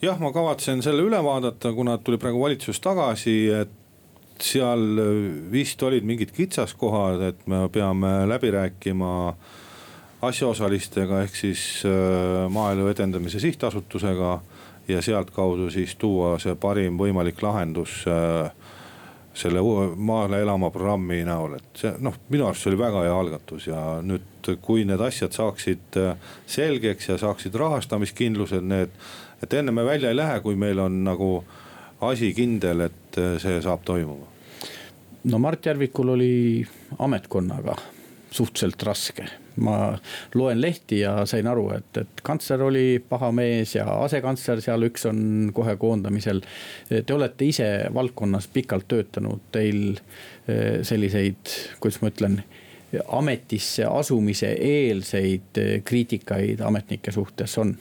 jah, 0.00 0.16
ma 0.20 0.32
kavatsen 0.32 0.80
selle 0.84 1.04
üle 1.04 1.18
vaadata, 1.24 1.72
kuna 1.76 1.98
tuli 2.00 2.20
praegu 2.20 2.40
valitsus 2.40 2.80
tagasi, 2.80 3.36
et 3.52 3.76
seal 4.40 5.00
vist 5.52 5.82
olid 5.84 6.06
mingid 6.08 6.30
kitsaskohad, 6.32 7.20
et 7.32 7.42
me 7.48 7.66
peame 7.72 8.22
läbi 8.28 8.52
rääkima 8.54 9.10
asjaosalistega 10.24 11.20
ehk 11.24 11.36
siis 11.36 11.64
Maaelu 12.52 12.88
Edendamise 12.92 13.40
Sihtasutusega 13.40 14.38
ja 14.92 15.02
sealtkaudu 15.02 15.70
siis 15.70 15.94
tuua 16.00 16.36
see 16.42 16.54
parim 16.60 16.98
võimalik 17.00 17.42
lahendus 17.42 18.02
äh, 18.08 18.50
selle 19.34 19.60
uue 19.60 19.86
maale 19.96 20.40
elama 20.42 20.70
programmi 20.70 21.22
näol, 21.24 21.54
et 21.60 21.82
see 21.82 21.92
noh, 22.02 22.16
minu 22.32 22.48
arust 22.48 22.64
see 22.64 22.72
oli 22.72 22.80
väga 22.80 23.04
hea 23.06 23.16
algatus 23.16 23.68
ja 23.70 23.82
nüüd, 24.02 24.50
kui 24.64 24.84
need 24.88 25.00
asjad 25.04 25.36
saaksid 25.36 26.00
äh, 26.00 26.32
selgeks 26.50 27.12
ja 27.12 27.18
saaksid 27.20 27.54
rahastamiskindlused, 27.54 28.66
need. 28.66 28.96
et 29.42 29.54
enne 29.54 29.72
me 29.72 29.84
välja 29.86 30.10
ei 30.10 30.18
lähe, 30.18 30.40
kui 30.44 30.58
meil 30.58 30.82
on 30.82 31.02
nagu 31.06 31.30
asi 32.00 32.32
kindel, 32.34 32.88
et 32.88 33.20
äh, 33.20 33.36
see 33.42 33.62
saab 33.62 33.86
toimuma. 33.86 34.26
no 35.24 35.38
Mart 35.38 35.66
Järvikul 35.66 36.16
oli 36.16 36.34
ametkonnaga 36.98 37.76
suhteliselt 38.30 38.82
raske 38.82 39.28
ma 39.62 39.76
loen 40.34 40.60
lehti 40.60 41.02
ja 41.02 41.14
sain 41.28 41.46
aru, 41.50 41.68
et, 41.76 42.02
et 42.02 42.22
kantsler 42.26 42.64
oli 42.66 42.86
paha 43.08 43.30
mees 43.34 43.74
ja 43.76 43.86
asekantsler 44.06 44.62
seal 44.64 44.88
üks 44.88 45.06
on 45.10 45.20
kohe 45.56 45.76
koondamisel. 45.80 46.42
Te 46.88 47.14
olete 47.14 47.48
ise 47.48 47.68
valdkonnas 47.94 48.48
pikalt 48.52 48.88
töötanud, 48.90 49.44
teil 49.52 49.84
eh, 50.48 50.80
selliseid, 50.86 51.54
kuidas 51.80 52.00
ma 52.02 52.12
ütlen 52.12 52.40
ametisse 53.06 53.86
asumise 53.86 54.50
eelseid 54.66 55.60
eh, 55.62 55.76
kriitikaid 55.86 56.60
ametnike 56.66 57.14
suhtes 57.14 57.58
on? 57.62 57.76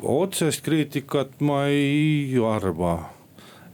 otsest 0.00 0.64
kriitikat 0.64 1.42
ma 1.44 1.66
ei 1.68 2.32
arva 2.48 2.94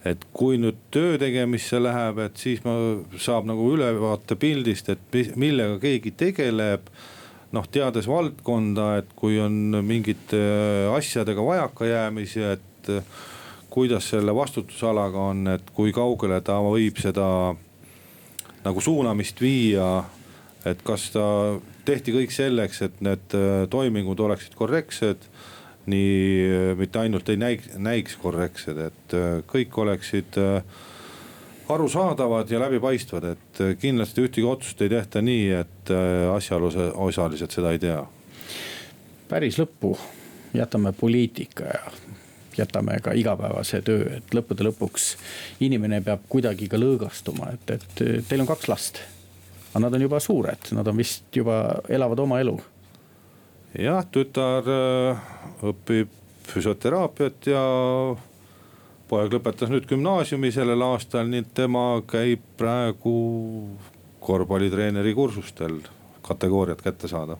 et 0.06 0.24
kui 0.36 0.58
nüüd 0.60 0.78
töö 0.94 1.16
tegemisse 1.20 1.80
läheb, 1.82 2.20
et 2.26 2.40
siis 2.40 2.62
ma 2.66 2.76
saab 3.20 3.46
nagu 3.48 3.68
ülevaate 3.74 4.38
pildist, 4.38 4.90
et 4.92 5.36
millega 5.38 5.78
keegi 5.82 6.14
tegeleb. 6.16 6.90
noh, 7.54 7.64
teades 7.72 8.08
valdkonda, 8.10 8.86
et 9.00 9.12
kui 9.16 9.38
on 9.40 9.78
mingite 9.86 10.38
asjadega 10.92 11.44
vajakajäämisi, 11.46 12.42
et 12.42 12.90
kuidas 13.70 14.10
selle 14.10 14.34
vastutusalaga 14.34 15.28
on, 15.30 15.46
et 15.54 15.70
kui 15.72 15.94
kaugele 15.94 16.40
ta 16.44 16.58
võib 16.60 16.98
seda 17.00 17.54
nagu 18.64 18.82
suunamist 18.82 19.40
viia. 19.40 20.04
et 20.66 20.82
kas 20.82 21.10
ta 21.14 21.24
tehti 21.86 22.12
kõik 22.12 22.32
selleks, 22.34 22.82
et 22.82 23.00
need 23.00 23.34
toimingud 23.70 24.20
oleksid 24.20 24.56
korrektsed 24.58 25.28
nii 25.86 26.74
mitte 26.78 26.98
ainult 26.98 27.28
ei 27.28 27.38
näiks, 27.40 27.70
näiks 27.78 28.16
korrektsed, 28.20 28.78
et 28.88 29.16
äh, 29.16 29.38
kõik 29.50 29.78
oleksid 29.78 30.38
äh, 30.42 30.60
arusaadavad 31.72 32.50
ja 32.50 32.60
läbipaistvad, 32.62 33.30
et 33.36 33.62
äh, 33.62 33.72
kindlasti 33.80 34.26
ühtegi 34.26 34.46
otsust 34.46 34.82
ei 34.82 34.92
tehta 34.92 35.22
nii, 35.22 35.48
et 35.62 35.94
asjaosalised 36.34 37.54
seda 37.54 37.72
ei 37.74 37.82
tea. 37.82 38.02
päris 39.28 39.58
lõppu 39.58 39.96
jätame 40.54 40.92
poliitika 40.92 41.64
ja 41.64 41.90
jätame 42.58 43.00
ka 43.02 43.12
igapäevase 43.12 43.82
töö, 43.84 44.06
et 44.18 44.34
lõppude 44.34 44.64
lõpuks 44.66 45.10
inimene 45.60 46.00
peab 46.04 46.24
kuidagi 46.28 46.68
ka 46.72 46.80
lõõgastuma, 46.80 47.52
et, 47.54 47.76
et 47.76 48.24
teil 48.28 48.42
on 48.42 48.48
kaks 48.48 48.68
last. 48.68 49.02
aga 49.72 49.84
nad 49.84 49.94
on 49.94 50.02
juba 50.06 50.20
suured, 50.20 50.70
nad 50.72 50.88
on 50.88 50.96
vist 50.96 51.36
juba, 51.36 51.82
elavad 51.88 52.18
oma 52.24 52.40
elu. 52.40 52.56
Jah, 53.78 54.04
tütar 54.12 54.68
äh, 54.70 55.26
õpib 55.66 56.12
füsioteraapiat 56.46 57.48
ja 57.50 57.62
poeg 59.10 59.34
lõpetas 59.34 59.70
nüüd 59.70 59.86
gümnaasiumi 59.90 60.50
sellel 60.54 60.82
aastal, 60.86 61.28
nii 61.30 61.44
et 61.44 61.52
tema 61.54 61.84
käib 62.08 62.42
praegu 62.58 63.16
korvpallitreeneri 64.26 65.14
kursustel, 65.14 65.80
kategooriat 66.26 66.82
kätte 66.82 67.08
saada. 67.10 67.36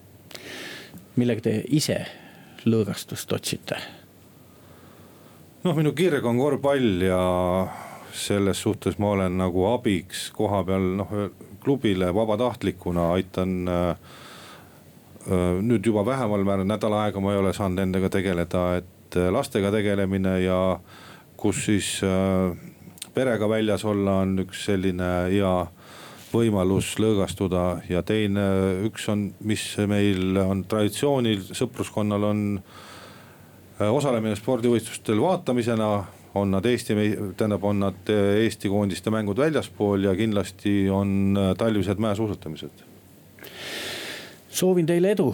millega 1.17 1.41
te 1.41 1.63
ise 1.69 2.05
lõõgastust 2.67 3.33
otsite? 3.33 3.81
noh, 5.65 5.75
minu 5.75 5.93
kirg 5.93 6.25
on 6.25 6.39
korvpall 6.39 7.03
ja 7.03 7.23
selles 8.17 8.61
suhtes 8.63 8.99
ma 8.99 9.11
olen 9.17 9.39
nagu 9.39 9.67
abiks 9.73 10.31
koha 10.33 10.63
peal 10.65 10.93
noh 11.01 11.11
klubile 11.65 12.13
vabatahtlikuna 12.15 13.11
aitan 13.17 13.69
äh,. 13.69 14.23
Nüüd 15.27 15.87
juba 15.87 16.05
vähemal 16.07 16.45
määral, 16.47 16.69
nädal 16.69 16.95
aega 17.01 17.21
ma 17.23 17.33
ei 17.35 17.41
ole 17.41 17.53
saanud 17.57 17.81
nendega 17.81 18.11
tegeleda, 18.13 18.65
et 18.81 19.19
äh, 19.19 19.31
lastega 19.35 19.73
tegelemine 19.75 20.39
ja 20.45 20.61
kus 21.37 21.65
siis 21.67 21.97
äh, 22.07 22.55
perega 23.15 23.49
väljas 23.49 23.85
olla 23.85 24.21
on 24.25 24.37
üks 24.45 24.67
selline 24.69 25.11
hea 25.33 25.55
võimalus 26.33 26.97
lõõgastuda 27.01 27.65
ja 27.89 28.03
teine, 28.07 28.45
üks 28.87 29.07
on, 29.13 29.31
mis 29.47 29.65
meil 29.89 30.37
on 30.43 30.65
traditsioonil, 30.69 31.47
sõpruskonnal 31.57 32.29
on 32.31 32.43
äh, 32.61 33.89
osalemine 33.89 34.37
spordivõistlustel 34.39 35.23
vaatamisena 35.23 35.91
on 36.37 36.51
nad 36.53 36.67
Eesti, 36.67 36.95
tähendab, 37.37 37.65
on 37.65 37.81
nad 37.81 38.13
äh, 38.13 38.43
Eesti 38.45 38.69
koondiste 38.69 39.11
mängud 39.15 39.39
väljaspool 39.41 40.05
ja 40.05 40.15
kindlasti 40.17 40.91
on 40.91 41.39
äh, 41.39 41.55
talvised 41.59 42.03
mäesuusatamised. 42.03 42.85
Soovin 44.57 44.87
teile 44.89 45.11
edu, 45.13 45.31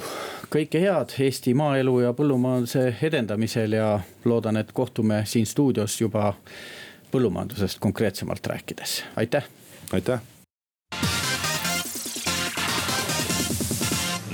kõike 0.50 0.80
head 0.82 1.14
Eesti 1.22 1.54
maaelu 1.54 2.00
ja 2.02 2.12
põllumajanduse 2.16 2.84
edendamisel 3.06 3.76
ja 3.78 3.88
loodan, 4.24 4.58
et 4.58 4.72
kohtume 4.74 5.22
siin 5.30 5.46
stuudios 5.46 6.00
juba 6.00 6.32
põllumajandusest 7.12 7.78
konkreetsemalt 7.80 8.46
rääkides, 8.46 9.02
aitäh. 9.16 9.46
aitäh! 9.92 10.20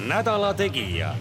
Nädala 0.09 0.55
Tegija 0.55 1.15